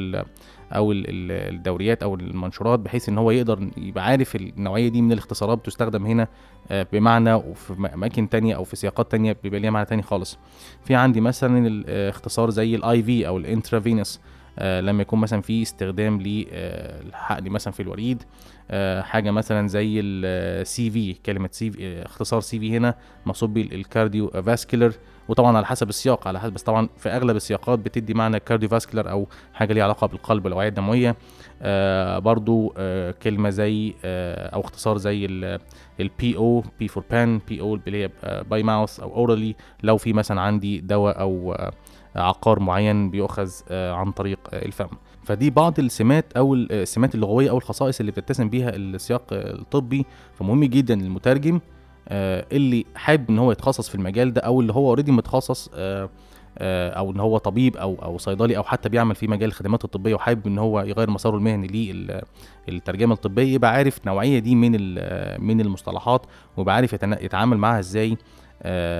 [0.71, 5.11] أو ال- ال- الدوريات أو المنشورات بحيث إن هو يقدر يبقى عارف النوعية دي من
[5.11, 6.27] الاختصارات بتستخدم هنا
[6.71, 10.37] آه، بمعنى وفي أماكن تانية أو في سياقات تانية بيبقى ليها معنى تاني خالص.
[10.85, 15.61] في عندي مثلا الاختصار زي ال IV أو ال intravenous آه لما يكون مثلا في
[15.61, 18.23] استخدام للحقن مثلا في الوريد.
[18.71, 24.93] آه حاجة مثلا زي ال CV كلمة CV اختصار CV هنا مقصود بيه ال cardiovascular
[25.27, 29.27] وطبعا على حسب السياق على حسب بس طبعا في أغلب السياقات بتدي معنى cardiovascular أو
[29.53, 31.15] حاجة ليها علاقة بالقلب والاوعيه الدمويه
[31.61, 35.25] آه برضو آه كلمة زي آه أو اختصار زي
[35.99, 38.09] ال PO P for بان PO اللي هي
[38.49, 41.71] by mouth أو orally لو في مثلا عندي دواء أو آه
[42.15, 44.87] عقار معين بيؤخذ آه، عن طريق آه، الفم.
[45.23, 50.05] فدي بعض السمات أو ال- السمات اللغوية أو الخصائص اللي بتتسم بيها السياق آه، الطبي.
[50.33, 51.59] فمهم جدا المترجم
[52.07, 56.09] آه، اللي حابب إن هو يتخصص في المجال ده أو اللي هو اوريدي متخصص آه،
[56.57, 60.15] آه، أو إن هو طبيب أو أو صيدلي أو حتى بيعمل في مجال الخدمات الطبية
[60.15, 61.67] وحابب إن هو يغير مساره المهني
[62.67, 64.71] للترجمه الطبية يبقى عارف النوعيه دي من
[65.45, 66.25] من المصطلحات
[66.57, 68.11] ويبقى عارف يتعامل معاها إزاي.
[68.11, 68.17] آه،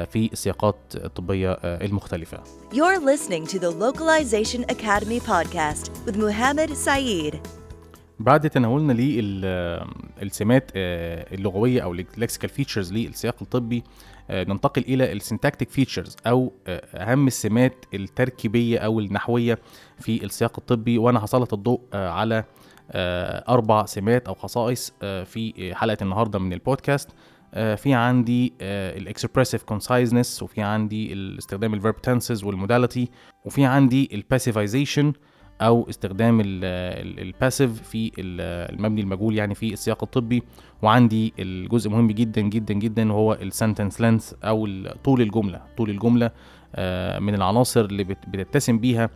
[0.05, 2.37] في السياقات الطبيه آه، المختلفة.
[2.71, 7.37] You're listening to the Localization Academy podcast with Muhammad Saeed.
[8.19, 8.93] بعد تناولنا
[10.21, 13.83] للسمات اللغوية أو ال lexical features للسياق الطبي
[14.29, 19.59] آه، ننتقل إلى ال syntactic features آه، أهم السمات التركيبية أو النحوية
[19.99, 20.97] في السياق الطبي.
[20.97, 22.43] وأنا هسلط الضوء آه، على
[22.91, 27.09] آه، أربع سمات أو خصائص آه، في حلقة النهارده من البودكاست.
[27.09, 27.13] آه،
[27.53, 33.09] في عندي ال expressive conciseness وفي عندي استخدام ال verb tenses وال modality
[33.45, 35.13] وفي عندي ال passivization
[35.61, 40.43] أو استخدام ال passive في ال- المبني المجهول يعني في السياق الطبي.
[40.81, 44.67] وعندي الجزء مهم جدا جدا جدا وهو ال sentence length أو
[45.03, 45.61] طول الجملة.
[45.77, 46.31] طول الجملة
[46.75, 49.09] آه، من العناصر اللي بت- بتتسم بيها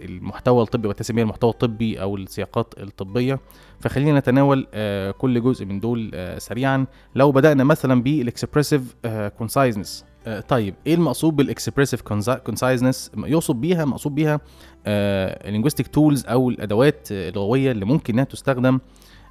[0.00, 3.40] المحتوى الطبي بتتسم بيها المحتوى الطبي أو السياقات الطبية.
[3.80, 6.86] فخلينا نتناول آه، كل جزء من دول آه، سريعا.
[7.14, 8.94] لو بدأنا مثلا بال expressive
[9.38, 10.04] conciseness
[10.48, 12.02] طيب إيه المقصود بال expressive
[12.44, 14.40] conciseness يقصد بيها مقصود بيها
[14.86, 18.80] ال linguistic tools أو الأدوات آه، اللغويه اللي ممكن إنها تستخدم آه،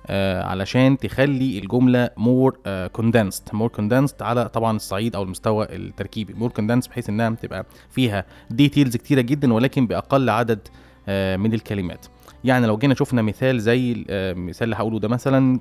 [0.10, 2.58] علشان تخلي الجملة more
[2.94, 6.34] condensed more condensed على طبعا الصعيد أو المستوى التركيبي.
[6.34, 10.60] more condensed بحيث إنها تبقى فيها details كتيرة جدا ولكن بأقل عدد
[11.10, 12.06] آه، من الكلمات.
[12.44, 15.60] يعني لو جينا شفنا مثال زي آه، المثال اللي هقوله ده مثلا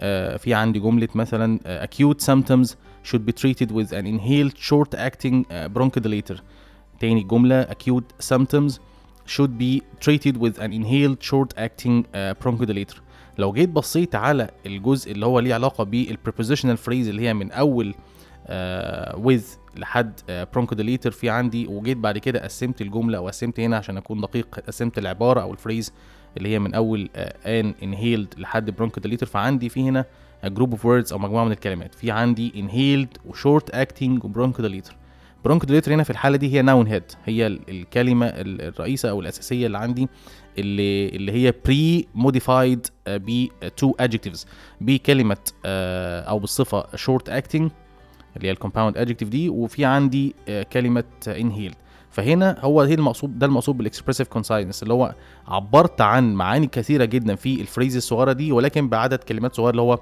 [0.00, 2.68] آه، في عندي جملة مثلا آه، acute symptoms
[3.10, 6.40] should be treated with an inhaled short acting bronchodilator.
[7.00, 8.72] تاني جملة acute symptoms
[9.26, 12.04] should be treated with an inhaled short acting
[12.42, 12.98] bronchodilator.
[13.38, 17.94] لو جيت بصيت على الجزء اللي هو ليه علاقة بالprepositional phrase اللي هي من أول
[17.94, 18.48] uh,
[19.16, 20.20] with لحد
[20.54, 24.98] bronchodilator في عندي وجيت بعد كده قسمت الجملة أو قسمت هنا عشان أكون دقيق قسمت
[24.98, 25.92] العبارة أو ال phrase
[26.36, 30.04] اللي هي من أول an inhaled لحد bronchodilator فعندي في هنا
[30.44, 31.94] group of words أو مجموعة من الكلمات.
[31.94, 34.96] في عندي inhaled و short acting و bronchodilator
[35.44, 40.08] bronchodilator هنا في الحالة دي هي noun head هي الكلمة الرئيسة أو الأساسية اللي عندي.
[40.58, 44.46] اللي اللي هي pre-modified ب two adjectives
[44.80, 45.36] بكلمه
[45.66, 47.70] أو بالصفة short acting
[48.36, 50.34] اللي هي ال compound adjective دي وفي عندي
[50.72, 51.74] كلمة inhaled
[52.10, 55.14] فهنا هو هي المقصود ده المقصود بال expressive conciseness اللي هو
[55.48, 59.82] عبرت عن معاني كثيرة جدا في ال phrase الصغيرة دي ولكن بعدد كلمات صغيره اللي
[59.82, 59.98] هو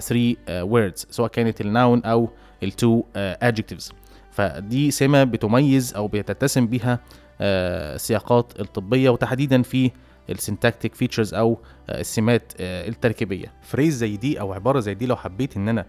[0.00, 2.28] 3 words سواء كانت ال noun أو
[2.62, 3.92] ال two adjectives
[4.30, 6.98] فدي سمة بتميز أو بتتسم بها
[7.40, 9.90] السياقات الطبية وتحديدا في
[10.30, 11.58] ال syntactic features أو
[11.90, 13.52] السمات التركيبية.
[13.62, 15.86] phrase زي دي أو عبارة زي دي لو حبيت إن أنا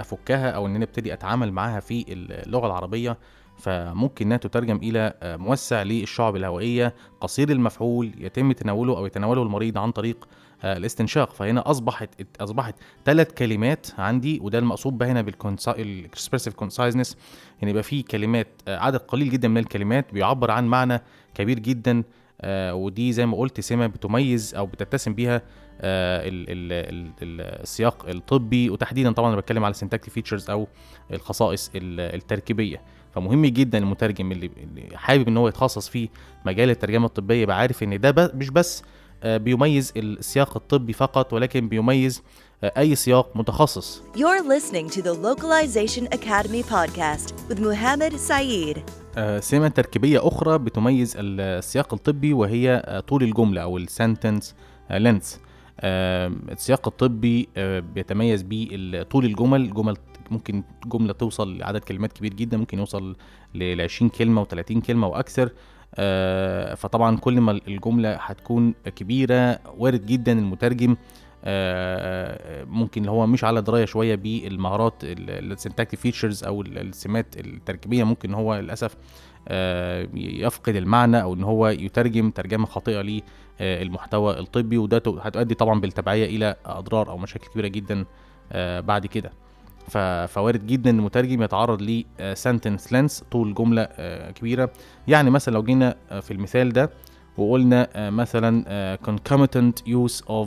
[0.00, 3.18] أفكها أو إن أنا أبتدي أتعامل معاها في اللغة العربية
[3.58, 9.90] فممكن إنها تترجم إلى موسع للشعب الهوائية قصير المفعول يتم تناوله أو يتناوله المريض عن
[9.92, 10.28] طريق
[10.64, 11.32] الاستنشاق.
[11.32, 12.08] فهنا أصبحت
[12.40, 17.16] أصبحت ثلاث كلمات عندي وده المقصود بها هنا بال expressive conciseness
[17.60, 21.02] يعني يبقى في كلمات عدد قليل جدا من الكلمات بيعبر عن معنى
[21.34, 22.02] كبير جدا
[22.40, 25.42] آه ودي زي ما قلت سمة بتميز أو بتتسم بيها
[25.80, 26.72] آه ال ال
[27.22, 28.70] ال السياق الطبي.
[28.70, 30.68] وتحديدا طبعا أنا بتكلم على ال syntactic features أو
[31.12, 32.82] الخصائص التركيبية.
[33.14, 34.50] فمهم جدا المترجم اللي,
[34.94, 36.08] حابب إن هو يتخصص في
[36.46, 38.84] مجال الترجمة الطبية يبقى عارف إن ده مش بس آه
[39.24, 42.22] بيميز السياق الطبي فقط ولكن بيميز
[42.64, 44.02] أي سياق متخصص.
[44.16, 48.80] You're listening to the Localization Academy podcast with Muhammad Saeed.
[49.40, 54.54] سمة تركيبية أخرى بتميز السياق الطبي وهي طول الجملة أو ال sentence
[54.90, 55.36] length.
[55.84, 57.48] السياق الطبي
[57.94, 59.96] بيتميز بطول الجمل جمل
[60.30, 63.16] ممكن جملة توصل لعدد كلمات كبير جدا ممكن يوصل
[63.54, 65.50] ل 20 كلمة و30 كلمة وأكثر آه
[66.76, 70.96] فطبعا كل ما الجملة هتكون كبيرة وارد جدا المترجم
[71.44, 78.04] آه ممكن هو مش على دراية شوية بالمهارات ال syntactic features أو السمات التركيبية.
[78.04, 78.96] ممكن هو للأسف
[79.48, 83.20] آه يفقد المعنى أو إن هو يترجم ترجمة خاطئة
[83.60, 84.78] للمحتوى الطبي.
[84.78, 88.04] وده هتؤدي طبعا بالتبعية إلى أضرار أو مشاكل كبيرة جدا
[88.52, 89.32] آه بعد كده.
[90.26, 93.84] فوارد جدا ان المترجم يتعرض ل sentence length طول جمله
[94.34, 94.70] كبيره
[95.08, 96.90] يعني مثلا لو جينا في المثال ده
[97.38, 100.46] وقلنا مثلا concomitant use of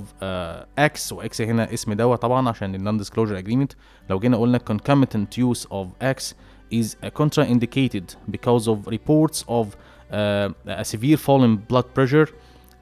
[0.80, 3.76] X و X هنا اسم دواء طبعا عشان ال non disclosure agreement
[4.10, 6.34] لو جينا قلنا concomitant use of X
[6.74, 9.66] is contraindicated because of reports of
[10.12, 10.50] uh,
[10.82, 12.28] a severe fall in blood pressure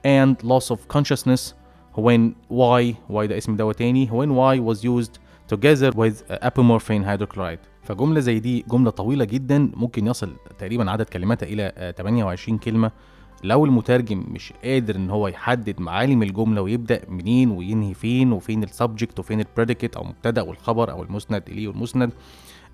[0.06, 1.54] and loss of consciousness
[1.96, 5.20] when Y Y ده اسم دواء تاني when Y was used
[5.54, 7.60] together with apomorphine hydrochloride.
[7.84, 12.92] فجملة زي دي جملة طويلة جدا ممكن يصل تقريبا عدد كلماتها إلى 28 كلمة.
[13.44, 18.71] لو المترجم مش قادر إن هو يحدد معالم الجملة ويبدأ منين وينهي فين وفين ال
[18.71, 22.12] subject وفين ال predicate أو مبتدا والخبر أو المسند إليه والمسند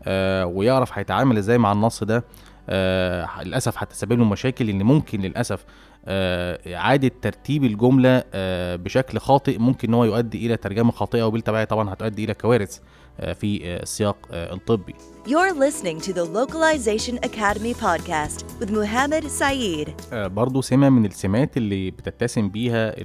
[0.04, 2.24] آه ويعرف هيتعامل إزاي مع النص ده
[2.70, 5.68] آه للأسف هتسبب له مشاكل لأن ممكن للأسف آه
[6.08, 11.94] إعادة ترتيب الجملة آه بشكل خاطئ ممكن إن هو يؤدي إلى ترجمة خاطئة وبالتبعيه طبعا
[11.94, 12.80] هتؤدي إلى كوارث
[13.20, 14.96] آه في السياق الطبي.
[15.28, 20.14] You're listening to the Localization Academy podcast with Muhammad Saeed.
[20.14, 22.96] برضو سمة من السمات اللي بتتسم بيها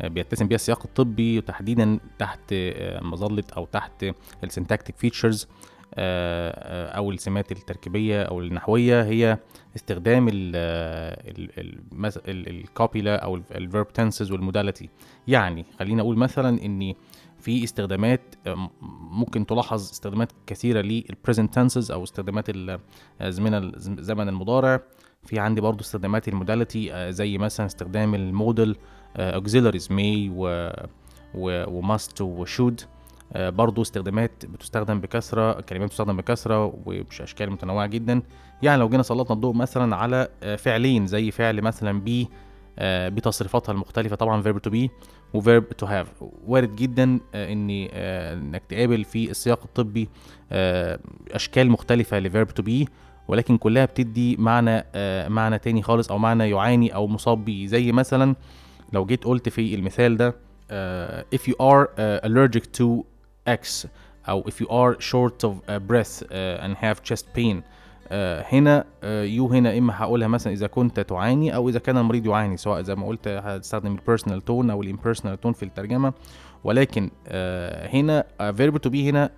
[0.00, 2.54] بيتسم بيها السياق الطبي وتحديدا تحت
[3.02, 4.06] مظلة أو تحت
[4.44, 5.48] ال syntactic features
[6.96, 9.38] أو السمات التركيبية أو النحوية هي
[9.76, 10.28] استخدام
[12.28, 14.88] ال copula أو ال verb tenses وال modality
[15.28, 16.96] يعني خلينا أقول مثلا إني
[17.40, 18.34] في استخدامات
[19.10, 22.46] ممكن تلاحظ استخدامات كثيرة لل present tenses أو استخدامات
[23.20, 24.80] الزمن زمن المضارع.
[25.24, 28.76] في عندي برضو استخدامات ال modality زي مثلا استخدام ال modal
[29.16, 30.70] auxiliaries may و
[31.34, 32.80] و must و should
[33.36, 38.22] برضو استخدامات بتستخدم بكثرة كلمات بتستخدم بكثرة وباشكال متنوعة جدا.
[38.62, 42.28] يعني لو جينا سلطنا الضوء مثلا على فعلين زي فعل مثلا be
[42.82, 44.88] بتصريفاتها المختلفة طبعا verb to be
[45.36, 46.22] و verb to have.
[46.46, 50.08] وارد جدا ان إنك تقابل في السياق الطبي
[51.32, 52.88] أشكال مختلفة ل verb to be
[53.28, 54.84] ولكن كلها بتدي معنى
[55.28, 58.34] معنى تاني خالص أو معنى يعاني أو مصاب بيه زي مثلا
[58.92, 60.34] لو جيت قلت في المثال ده
[61.34, 61.86] if you are
[62.26, 63.04] allergic to
[63.48, 63.86] X
[64.28, 65.52] أو if you are short of
[65.88, 66.22] breath
[66.62, 67.62] and have chest pain
[68.08, 68.84] آه هنا
[69.24, 72.94] يو هنا إما هقولها مثلا إذا كنت تعاني أو إذا كان المريض يعاني سواء زي
[72.94, 76.12] ما قلت هتستخدم ال personal tone أو ال impersonal tone في الترجمة.
[76.64, 77.10] ولكن
[77.92, 78.24] هنا
[78.56, 79.30] verb to be هنا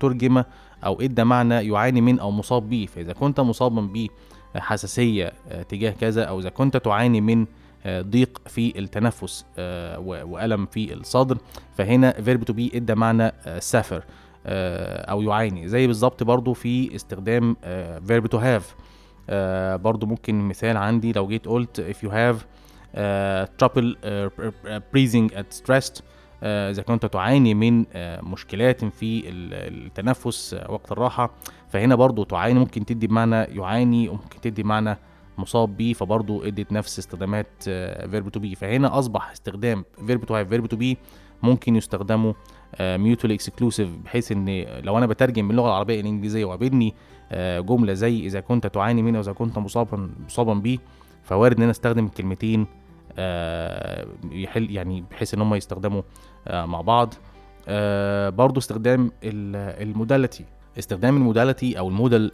[0.00, 0.42] ترجم
[0.84, 2.88] أو ادى معنى يعاني من أو مصاب به.
[2.94, 4.08] فإذا كنت مصابا
[4.54, 5.32] بحساسية
[5.68, 7.46] تجاه كذا أو إذا كنت تعاني من
[7.86, 11.38] ضيق في التنفس آه، و- وألم في الصدر.
[11.74, 14.04] فهنا verb to be ادى معنى suffer
[14.46, 15.68] أو يعاني.
[15.68, 17.56] زي بالظبط برضو في استخدام
[18.06, 18.74] verb to have
[19.82, 22.36] برضو ممكن مثال عندي لو جيت قلت if you have
[23.62, 23.94] trouble
[24.92, 26.02] breathing at rest
[26.42, 31.30] آه، إذا كنت تعاني من آه، مشكلات في ال- التنفس آه، وقت الراحة.
[31.68, 34.98] فهنا برضو تعاني ممكن تدي بمعنى يعاني وممكن تدي بمعنى
[35.38, 37.46] مصاب بيه فبرضو ادت نفس استخدامات
[38.10, 40.98] verb to be فهنا أصبح استخدام verb to have verb to be
[41.42, 42.32] ممكن يستخدموا
[42.80, 46.94] mutual exclusive بحيث إن لو أنا بترجم من اللغة العربية الإنجليزية وقابلني
[47.32, 50.78] آه، جملة زي إذا كنت تعاني منه وإذا كنت مصابا مصابا بيه
[51.22, 52.66] فوارد إن أنا أستخدم الكلمتين
[53.18, 56.02] آه، يحل يعني بحيث إن هم يستخدموا
[56.48, 57.14] آه، مع بعض.
[57.68, 60.44] آه، برضو استخدام ال modality.
[60.78, 62.32] استخدام ال modality أو ال modal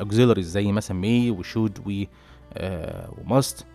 [0.00, 2.04] auxiliaries زي مثلا may و
[3.18, 3.66] should و و must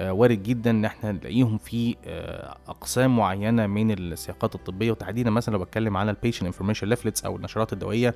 [0.00, 4.90] وارد جدا إن إحنا نلاقيهم في آه، أقسام معينة من السياقات الطبية.
[4.90, 8.14] وتحديدا مثلا لو بتكلم على ال patient information leaflets أو النشرات الدوائية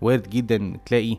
[0.00, 1.16] وارد جدا تلاقي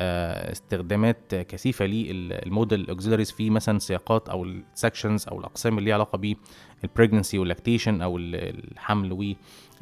[0.00, 5.84] آه، استخدامات كثيفة لل modal auxiliaries في مثلا سياقات أو ال sections أو الأقسام اللي
[5.86, 6.34] ليها علاقة
[6.82, 9.12] بال pregnancy وال lactation أو ال- الحمل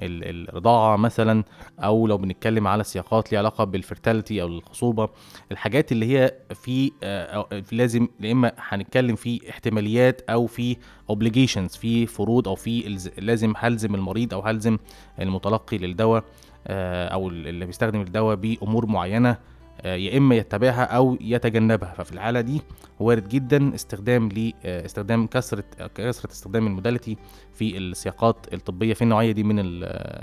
[0.03, 1.45] والرضاعه مثلا
[1.78, 5.09] أو لو بنتكلم على سياقات ليها علاقة بال fertility أو الخصوبة
[5.53, 10.76] الحاجات اللي هي في آه، أو- في لازم يا إما هنتكلم في احتماليات أو في
[11.12, 14.78] obligations في فروض أو في لازم هلزم المريض أو هلزم
[15.20, 16.24] المتلقي للدواء
[16.66, 19.30] آه، أو اللي بيستخدم الدواء بأمور معينة.
[19.30, 19.38] آه،
[19.84, 21.94] يا إما يتبعها أو يتجنبها.
[21.98, 22.60] ففي الحالة دي
[23.00, 25.64] وارد جدا استخدام ل آه، استخدام كثرة
[25.94, 27.16] كثرة استخدام ال modality
[27.52, 29.80] في السياقات الطبية في النوعية دي من ال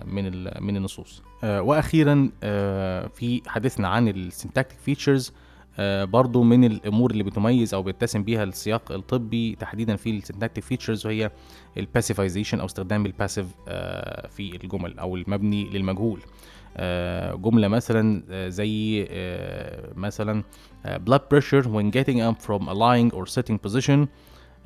[0.08, 1.24] من ال من النصوص.
[1.44, 5.34] آه، وأخيرا آه، في حديثنا عن ال syntactic features
[6.04, 11.06] برضو من الأمور اللي بتميز أو بيتسم بيها السياق الطبي تحديدا في ال syntactic features
[11.06, 11.32] وهي
[11.78, 13.46] ال passivization أو استخدام ال passive
[14.30, 16.20] في الجمل أو المبني للمجهول.
[16.20, 16.26] آه،
[17.36, 20.44] جملة مثلا آه، زي آه، مثلا
[20.86, 24.08] آه، blood pressure when getting up from a lying or sitting position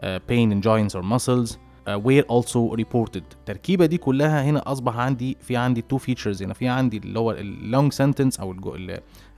[0.01, 3.21] آه، pain in joints or muscles آه، were also reported.
[3.39, 6.53] التركيبه دي كلها هنا أصبح عندي في عندي two features هنا.
[6.53, 8.55] في عندي اللي هو ال long sentence أو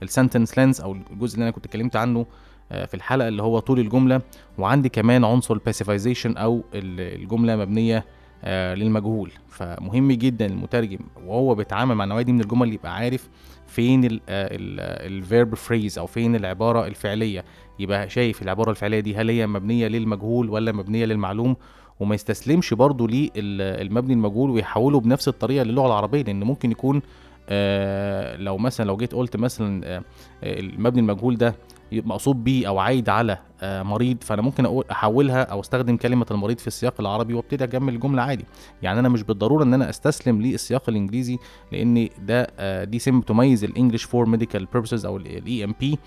[0.02, 2.26] ال sentence length أو الجزء اللي أنا كنت اتكلمت عنه
[2.72, 4.20] آه، في الحلقة اللي هو طول الجملة.
[4.58, 8.04] وعندي كمان عنصر ال passivization أو ال- الجملة مبنية آه،
[8.46, 9.30] للمجهول.
[9.48, 13.28] فمهم جدا المترجم وهو بيتعامل مع النوعيه دي من الجمل يبقى عارف
[13.66, 17.44] فين ال verb phrase أو فين العبارة الفعلية.
[17.78, 21.56] يبقى شايف العبارة الفعلية دي هل هي مبنية للمجهول ولا مبنية للمعلوم؟
[22.00, 27.02] وما يستسلمش برضه للمبني المجهول ويحوله بنفس الطريقة للغة العربية لأن ممكن يكون
[27.48, 30.02] آه لو مثلا لو جيت قلت مثلا آه
[30.42, 31.54] المبني المجهول ده
[31.92, 36.58] مقصود بيه أو عايد على آه مريض فأنا ممكن أقول أحولها أو أستخدم كلمة المريض
[36.58, 38.44] في السياق العربي وأبتدي اكمل الجمله عادي.
[38.82, 41.38] يعني أنا مش بالضرورة إن أنا أستسلم للسياق الإنجليزي
[41.72, 45.98] لأن ده آه دي سمة تميز ال English for medical purposes أو ال EMP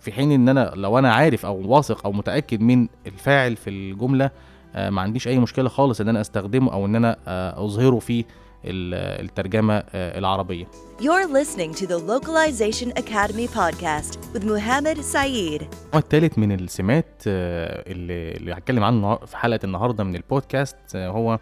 [0.00, 4.30] في حين إن أنا لو أنا عارف أو واثق أو متأكد من الفاعل في الجملة
[4.74, 7.16] آه ما عنديش أي مشكلة خالص إن أنا أستخدمه أو إن أنا
[7.64, 8.24] أظهره في
[8.64, 10.64] ال- الترجمة آه العربية.
[11.00, 15.62] You're listening to the Localization Academy podcast with Muhammad Saeed.
[15.62, 21.08] النوع الثالث من السمات آه، اللي اللي هتكلم عنه في حلقة النهارده من البودكاست آه،
[21.08, 21.38] هو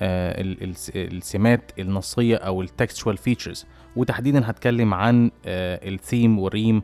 [0.00, 6.82] ال- الس- السمات النصية أو ال textual features وتحديدا هتكلم عن ال theme وال rheme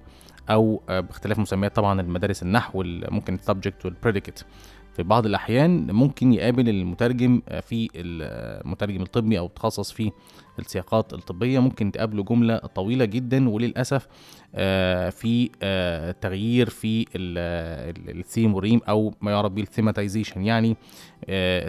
[0.50, 4.44] أو آه، باختلاف مسميات طبعا المدارس النحو ممكن ال subject وال predicate
[4.98, 10.12] في بعض الأحيان ممكن يقابل المترجم آه، في المترجم الطبي أو تخصص في
[10.58, 11.58] السياقات الطبية.
[11.58, 14.06] ممكن تقابله جملة طويلة جدا وللأسف
[14.54, 20.76] آه، في آه، تغيير في ال theme وال rheme أو ما يعرف بال thematization يعني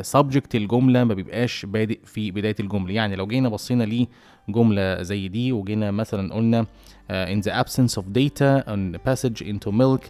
[0.01, 2.93] subject الجملة ما بيبقاش بادئ في بداية الجملة.
[2.93, 4.07] يعني لو جينا بصينا
[4.47, 6.65] لجملة زي دي وجينا مثلا قلنا
[7.09, 10.03] in the absence of data on passage into milk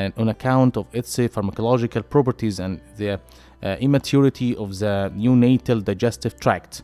[0.00, 5.78] and on account of its uh, pharmacological properties and the uh, immaturity of the neonatal
[5.90, 6.82] digestive tract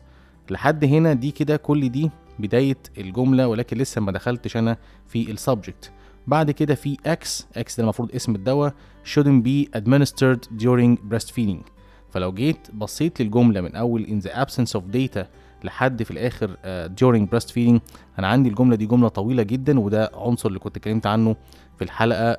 [0.49, 2.09] لحد هنا دي كده كل دي
[2.39, 5.91] بداية الجملة ولكن لسه ما دخلتش أنا في ال subject
[6.27, 7.27] بعد كده في X
[7.59, 8.73] X ده المفروض اسم الدواء
[9.13, 11.69] shouldn't be administered during breastfeeding
[12.09, 15.25] فلو جيت بصيت للجملة من أول in the absence of data
[15.63, 17.79] لحد في الآخر uh, during breastfeeding
[18.19, 21.35] أنا عندي الجملة دي جملة طويلة جدا وده عنصر اللي كنت اتكلمت عنه
[21.81, 22.37] في الحلقة uh,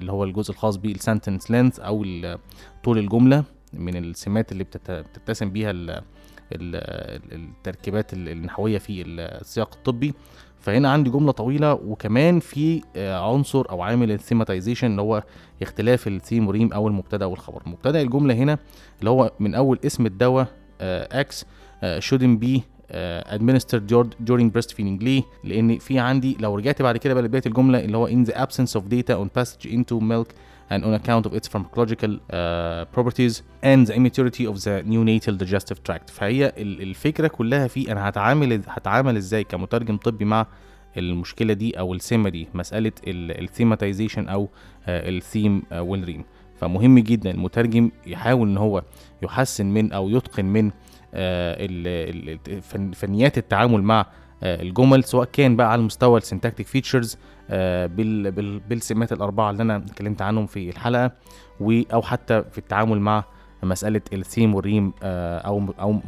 [0.00, 2.38] اللي هو الجزء الخاص بال sentence أو ال-
[2.84, 5.72] طول الجملة من السمات اللي بتتسم بيها
[6.52, 10.14] التركيبات النحوية في السياق الطبي.
[10.60, 15.22] فهنا عندي جملة طويلة وكمان في آه، عنصر أو عامل ال thematization اللي هو
[15.62, 17.62] اختلاف الثيم وريم أو المبتدأ والخبر.
[17.66, 18.58] مبتدأ الجملة هنا
[19.00, 20.46] اللي هو من أول اسم الدواء
[20.80, 21.46] إكس
[21.82, 22.62] آه، be uh,
[23.26, 23.86] administered
[24.30, 25.02] during breastfeeding.
[25.02, 28.32] ليه؟ لأن في عندي لو رجعت بعد كده بقى لبداية الجملة اللي هو in the
[28.34, 30.28] absence of data on passage into milk
[30.70, 35.82] and on account of its pharmacological uh, properties and the immaturity of the neonatal digestive
[35.88, 36.10] tract.
[36.10, 40.46] فهي الفكرة كلها في أنا هتعامل هتعامل إزاي كمترجم طبي مع
[40.96, 44.48] المشكلة دي أو السمة دي مسألة ال thematization أو
[44.88, 46.24] ال theme وال rheme
[46.60, 48.82] فمهم جدا المترجم يحاول إن هو
[49.22, 50.70] يحسن من أو يتقن من
[52.92, 54.06] فنيات التعامل مع
[54.42, 57.16] الجمل سواء كان بقى على مستوى ال syntactic features
[57.50, 57.86] آه،
[58.68, 61.12] بالسمات الأربعة اللي أنا اتكلمت عنهم في الحلقة
[61.62, 63.24] أو حتى في التعامل مع
[63.62, 66.00] مسألة ال theme وال rheme آه، أو أو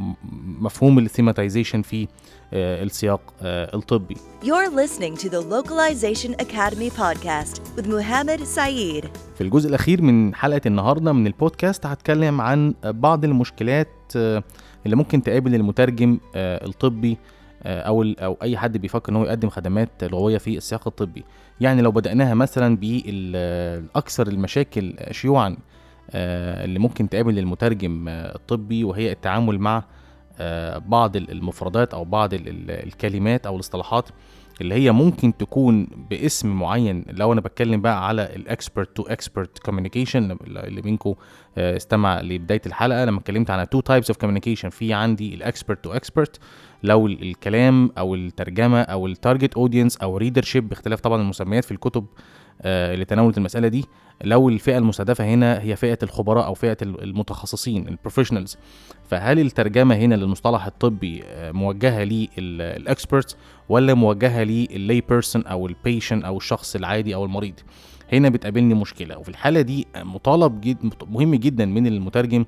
[0.59, 2.07] مفهوم الثيماتيزيشن في
[2.53, 4.15] آه، السياق الطبي.
[4.43, 9.07] You're listening to the Localization Academy podcast with Muhammad Saeed.
[9.35, 13.87] في الجزء الأخير من حلقة النهارده من البودكاست هتكلم عن بعض المشكلات
[14.85, 17.17] اللي ممكن تقابل المترجم الطبي
[17.65, 21.23] آه، أو أو أي حد بيفكر إن هو يقدم خدمات لغوية في السياق الطبي.
[21.61, 25.57] يعني لو بدأناها مثلا بالاكثر المشاكل شيوعا
[26.11, 29.83] آه، اللي ممكن تقابل المترجم الطبي وهي التعامل مع
[30.39, 34.09] آه، بعض المفردات أو بعض الكلمات أو الاصطلاحات
[34.61, 37.05] اللي هي ممكن تكون باسم معين.
[37.07, 41.15] لو أنا بتكلم بقى على ال expert to expert communication اللي بينكم
[41.57, 43.05] استمع لبداية الحلقة.
[43.05, 46.39] لما اتكلمت عن two types of communication في عندي ال expert to expert
[46.83, 52.05] لو الكلام أو الترجمة أو ال target audience أو readership باختلاف طبعا المسميات في الكتب
[52.61, 53.85] آه، اللي تناولت المسألة دي.
[54.23, 58.57] لو الفئة المستهدفة هنا هي فئة الخبراء أو فئة المتخصصين ال professionals
[59.09, 63.37] فهل الترجمة هنا للمصطلح الطبي آه، موجهة لل experts
[63.69, 67.53] ولا موجهة لل lay person أو ال patient أو الشخص العادي أو المريض؟
[68.13, 72.45] هنا بتقابلني مشكلة وفي الحالة دي مطالب جد مهم جدا من المترجم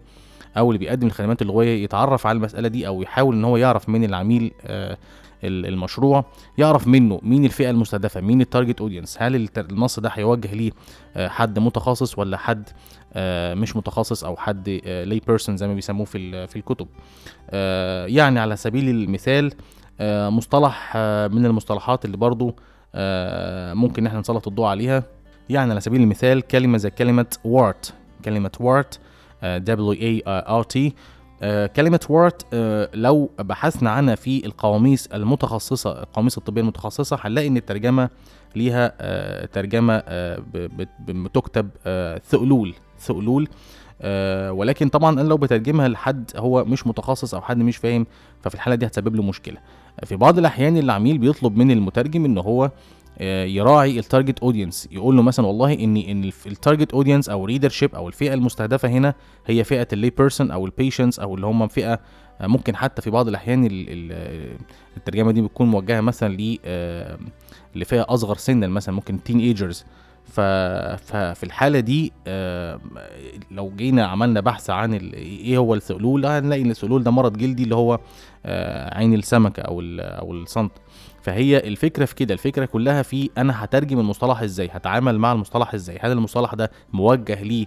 [0.58, 4.04] أو اللي بيقدم الخدمات اللغوية يتعرف على المسألة دي أو يحاول إن هو يعرف من
[4.04, 4.98] العميل آه،
[5.44, 6.26] المشروع
[6.58, 10.72] يعرف منه مين الفئة المستهدفة مين ال target audience هل النص ده هيوجه ليه
[11.16, 12.70] آه، حد متخصص ولا حد
[13.14, 16.88] آه، مش متخصص أو حد lay person زي ما بيسموه في في الكتب.
[18.14, 19.52] يعني على سبيل المثال
[20.02, 20.98] مصطلح
[21.32, 22.56] من المصطلحات اللي برضو
[23.76, 25.04] ممكن ان إحنا نسلط الضوء عليها.
[25.50, 27.94] يعني على سبيل المثال كلمة زي كلمة wart
[28.26, 29.00] كلمة wart
[29.44, 30.92] W A R T آه،
[31.76, 38.10] كلمة wart آه، لو بحثنا عنها في القواميس المتخصصة القواميس الطبية المتخصصة هنلاقي إن الترجمة
[38.56, 40.04] ليها آه، ترجمة
[41.08, 41.70] بتكتب
[42.30, 43.48] ثقلول ثقلول
[44.50, 48.06] ولكن طبعا أنا لو بترجمها لحد هو مش متخصص أو حد مش فاهم
[48.42, 49.58] ففي الحالة دي هتسبب له مشكلة.
[50.06, 52.72] في بعض الأحيان العميل بيطلب من المترجم إن هو آه،
[53.22, 57.96] يراعي ال target audience يقول له مثلا والله إن إن ال target audience أو readership
[57.96, 59.14] أو الفئة المستهدفة هنا
[59.46, 62.00] هي فئة ال lay person أو ال patients أو اللي هم فئة
[62.42, 63.68] آه، ممكن حتى في بعض الأحيان
[64.98, 67.18] الترجمة دي بتكون موجهة مثلا ل آه،
[67.76, 69.86] لفئة أصغر سنا مثلا ممكن teenagers
[70.26, 72.12] ففي الحالة دي
[73.52, 77.76] لو جينا عملنا بحث عن إيه هو الثقلول هنلاقي إن الثقلول ده مرض جلدي اللي
[77.76, 78.00] هو
[78.92, 80.72] عين السمكة أو أو الصنط
[81.28, 85.98] فهي الفكرة في كده الفكرة كلها في أنا هترجم المصطلح إزاي هتعامل مع المصطلح إزاي
[86.02, 87.66] هل المصطلح ده موجه ل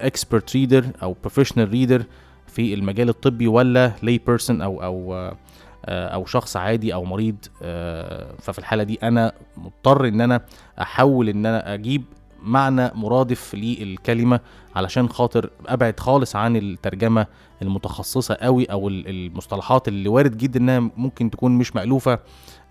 [0.00, 2.04] expert reader أو professional reader
[2.46, 8.32] في المجال الطبي ولا lay person أو أو آه، أو شخص عادي أو مريض آه،
[8.38, 10.40] ففي الحالة دي أنا مضطر إن أنا
[10.80, 12.04] أحاول إن أنا أجيب
[12.42, 14.40] معنى مرادف للكلمة
[14.76, 17.26] علشان خاطر أبعد خالص عن الترجمة
[17.62, 22.18] المتخصصة قوي أو المصطلحات اللي وارد جدا إنها ممكن تكون مش مألوفة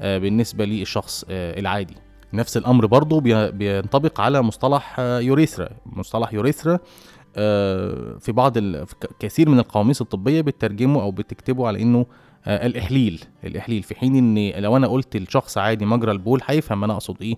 [0.01, 1.95] آه، بالنسبة للشخص آه، العادي.
[2.33, 3.19] نفس الأمر برضو
[3.51, 5.69] بينطبق على مصطلح آه، urethra.
[5.85, 6.79] مصطلح urethra
[8.19, 8.57] في بعض
[9.19, 12.05] كثير من القواميس الطبية بتترجمه أو بتكتبه على إنه
[12.47, 13.23] الإحليل.
[13.43, 17.35] الإحليل في حين إن لو أنا قلت لشخص عادي مجرى البول هيفهم أنا أقصد إيه.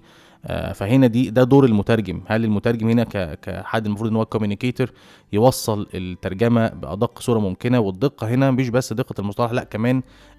[0.74, 2.22] فهنا دي ده دور المترجم.
[2.28, 4.92] هل المترجم هنا كحد المفروض إن هو communicator
[5.34, 10.02] يوصل الترجمة بأدق صورة ممكنة والدقة هنا مش بس دقة المصطلح لأ كمان آه،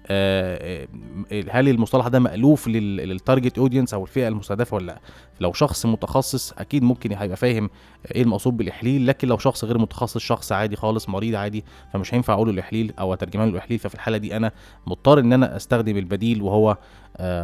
[1.49, 4.99] هل المصطلح ده مألوف لل target audience أو الفئة المستهدفة ولا لأ
[5.39, 7.69] لو شخص متخصص أكيد ممكن هيبقى فاهم
[8.15, 12.33] إيه المقصود بالإحليل لكن لو شخص غير متخصص شخص عادي خالص مريض عادي فمش هينفع
[12.33, 14.51] أقول له الإحليل أو اترجم له الإحليل ففي الحالة دي أنا
[14.87, 16.77] مضطر إن أنا أستخدم البديل وهو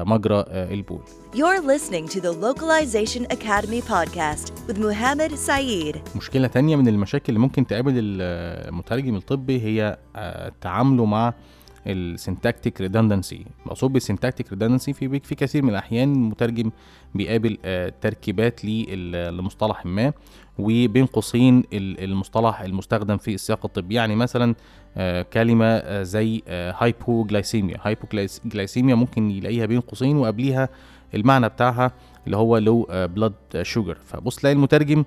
[0.05, 1.01] مجرى البول
[1.35, 5.97] You're listening to the Localization Academy podcast with Muhammad Saeed.
[6.17, 11.33] مشكلة تانية من المشاكل اللي ممكن تقابل المترجم الطبي هي آه، تعامله مع
[11.87, 16.71] ال syntactic redundancy مقصود بال syntactic redundancy في في كثير من الأحيان المترجم
[17.15, 20.13] بيقابل آه، تركيبات لمصطلح ما
[20.59, 23.95] وبين قوسين المصطلح المستخدم في السياق الطبي.
[23.95, 24.55] يعني مثلا
[24.97, 30.69] آه، كلمة آه، زي hypoglycemia hypoglycemia ممكن يلاقيها بين قوسين وقبليها
[31.15, 31.91] المعنى بتاعها
[32.25, 35.03] اللي هو low blood sugar فبص تلاقي المترجم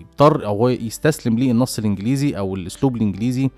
[0.00, 3.50] يضطر أو هو يستسلم للنص الإنجليزي أو الأسلوب الإنجليزي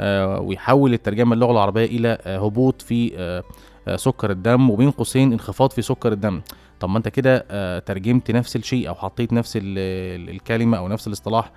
[0.00, 3.12] ويحول الترجمة اللغة العربية إلى آه، هبوط في
[3.88, 6.40] آه، سكر الدم وبين قوسين انخفاض في سكر الدم.
[6.80, 11.52] طب ما أنت كده ترجمت نفس الشيء أو حطيت نفس الكلمة أو نفس الاصطلاح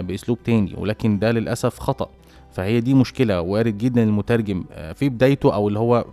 [0.00, 2.08] بأسلوب تاني ولكن ده للأسف خطأ.
[2.52, 4.64] فهي دي مشكلة وارد جدا المترجم
[4.94, 6.04] في بدايته أو اللي هو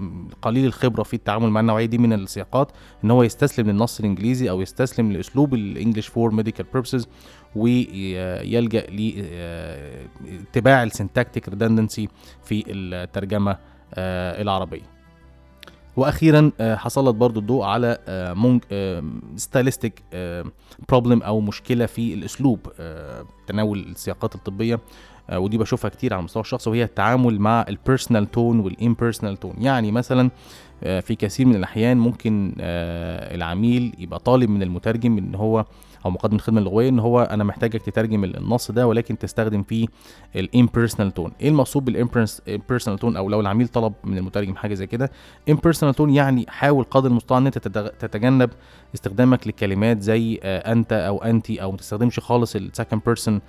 [0.42, 2.72] قليل الخبرة في التعامل مع النوعية دي من السياقات
[3.04, 7.08] إن هو يستسلم للنص الإنجليزي أو يستسلم لأسلوب ال English for medical purposes
[7.56, 8.82] ويلجأ
[10.26, 12.10] لاتباع ال syntactic redundancy
[12.44, 13.58] في الترجمة
[13.94, 14.96] آه، العربية.
[15.96, 17.98] وأخيرا آه، هسلط برضو الضوء على
[19.36, 20.04] stylistic
[20.90, 24.80] problem أو مشكلة في الأسلوب آه، تناول السياقات الطبية.
[25.34, 29.56] ودي بشوفها كتير على المستوى الشخصي وهي التعامل مع ال personal tone وال impersonal tone
[29.60, 30.30] يعني مثلا
[30.82, 35.66] في كثير من الأحيان ممكن العميل يبقى طالب من المترجم إن هو
[36.06, 39.88] أو مقدم الخدمه اللغويه إن هو أنا محتاجك تترجم النص ده ولكن تستخدم فيه
[40.36, 44.74] ال impersonal tone إيه المقصود بال impersonal tone أو لو العميل طلب من المترجم حاجة
[44.74, 45.12] زي كده
[45.50, 47.58] impersonal tone يعني حاول قدر المستطاع إن أنت
[48.00, 48.50] تتجنب
[48.96, 53.42] استخدامك لكلمات زي آه، أنت أو انت أو ما تستخدمش خالص ال second person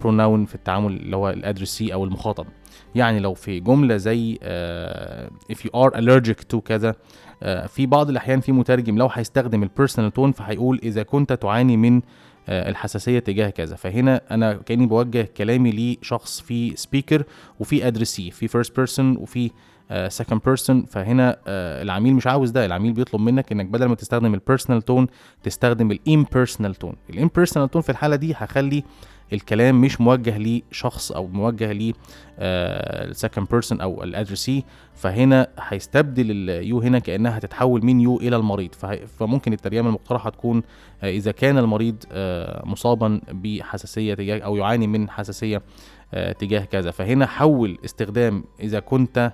[0.00, 2.46] pronoun في التعامل اللي هو ال addressee أو المخاطب.
[2.94, 8.08] يعني لو في جملة زي uh, if you are allergic to كذا uh, في بعض
[8.10, 12.04] الأحيان في مترجم لو هيستخدم ال personal tone فهيقول إذا كنت تعاني من uh,
[12.48, 13.76] الحساسية تجاه كذا.
[13.76, 17.22] فهنا أنا كأني بوجه كلامي لشخص في speaker
[17.60, 19.50] وفي addressee في first person وفي
[20.08, 23.94] second uh, person فهنا uh, العميل مش عاوز ده العميل بيطلب منك إنك بدل ما
[23.94, 25.06] تستخدم ال personal tone
[25.42, 28.84] تستخدم ال impersonal tone ال impersonal tone في الحالة دي هخلي
[29.32, 31.92] الكلام مش موجه لشخص أو موجه ل
[32.38, 34.64] ال second person أو ال addressee
[34.94, 38.74] فهنا هيستبدل ال you هنا كأنها هتتحول من you إلى المريض.
[39.18, 40.62] فممكن الترجمه المقترحة تكون
[41.02, 45.62] آه، إذا كان المريض آه، مصابا بحساسية تجاه أو يعاني من حساسية
[46.14, 46.90] آه، تجاه كذا.
[46.90, 49.32] فهنا حول استخدام إذا كنت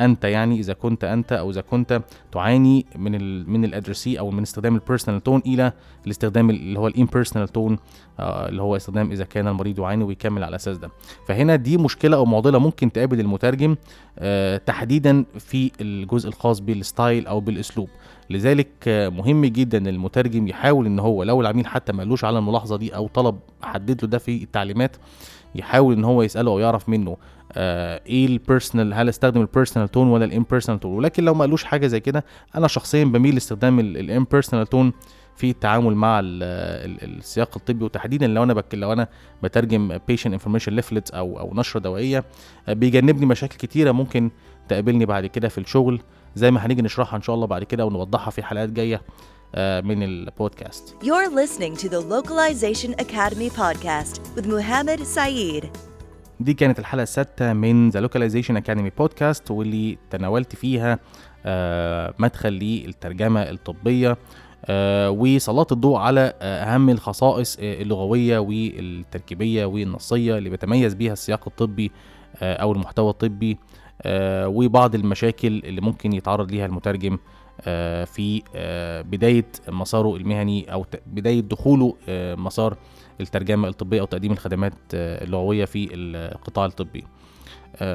[0.00, 4.30] أنت يعني إذا كنت أنت أو إذا كنت تعاني من ال من ال addressee أو
[4.30, 5.72] من استخدام ال personal tone إلى
[6.06, 7.78] الاستخدام اللي هو ال impersonal tone
[8.20, 10.90] آه اللي هو استخدام إذا كان المريض يعاني ويكمل على الأساس ده.
[11.28, 13.76] فهنا دي مشكلة أو معضلة ممكن تقابل المترجم
[14.18, 17.88] آه تحديدا في الجزء الخاص بال style أو بالأسلوب.
[18.30, 22.76] لذلك آه مهم جدا المترجم يحاول إن هو لو العميل حتى ما قالوش على الملاحظة
[22.76, 24.96] دي أو طلب حدد له ده في التعليمات
[25.54, 27.16] يحاول إن هو يسأله أو يعرف منه
[27.56, 31.34] آه إيه ال personal هل أستخدم ال personal tone ولا ال impersonal tone ولكن لو
[31.34, 32.24] ما قالوش حاجة زي كده
[32.56, 34.92] أنا شخصيا بميل لاستخدام ال impersonal tone
[35.36, 36.42] في التعامل مع ال
[37.02, 39.08] ال السياق الطبي وتحديدا لو أنا بك لو أنا
[39.42, 42.24] بترجم patient information leaflets أو أو نشرة دوائية
[42.68, 44.30] آه، بيجنبني مشاكل كتيرة ممكن
[44.68, 46.00] تقابلني بعد كده في الشغل
[46.34, 49.02] زي ما هنيجي نشرحها إن شاء الله بعد كده ونوضحها في حلقات جاية
[49.54, 50.96] آه، من ال podcast.
[51.02, 55.93] You're listening to the Localization Academy podcast with Muhammad Saeed.
[56.40, 60.98] دي كانت الحلقة السادسة من The Localization Academy podcast واللي تناولت فيها
[61.46, 64.16] آه، مدخل للترجمة الطبية
[64.64, 71.92] آه، وسلطت الضوء على أهم الخصائص اللغوية والتركيبية والنصية اللي بيتميز بيها السياق الطبي
[72.42, 73.58] أو المحتوى الطبي
[74.46, 77.18] وبعض المشاكل اللي ممكن يتعرض ليها المترجم
[77.60, 82.76] آه، في آه، بداية مساره المهني أو بداية دخوله آه، مسار
[83.20, 87.04] الترجمة الطبية أو تقديم الخدمات اللغوية في القطاع الطبي.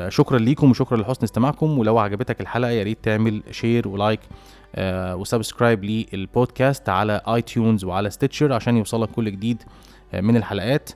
[0.10, 1.80] شكرا ليكم وشكرا لحسن استماعكم.
[1.80, 4.20] ولو عجبتك الحلقة يا ريت تعمل share و like
[4.80, 9.64] و subscribe لل podcast على iTunes وعلى Stitcher عشان يوصلك كل جديد
[10.14, 10.90] من الحلقات.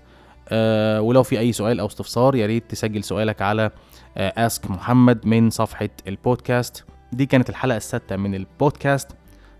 [0.99, 3.71] ولو في أي سؤال أو استفسار يا ريت تسجل سؤالك على
[4.17, 6.85] Ask Muhammad من صفحة البودكاست.
[7.11, 9.11] دي كانت الحلقة السادسة من البودكاست.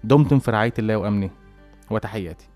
[0.03, 1.29] دمتم في رعاية الله وأمنه.
[1.91, 2.52] وتحياتي.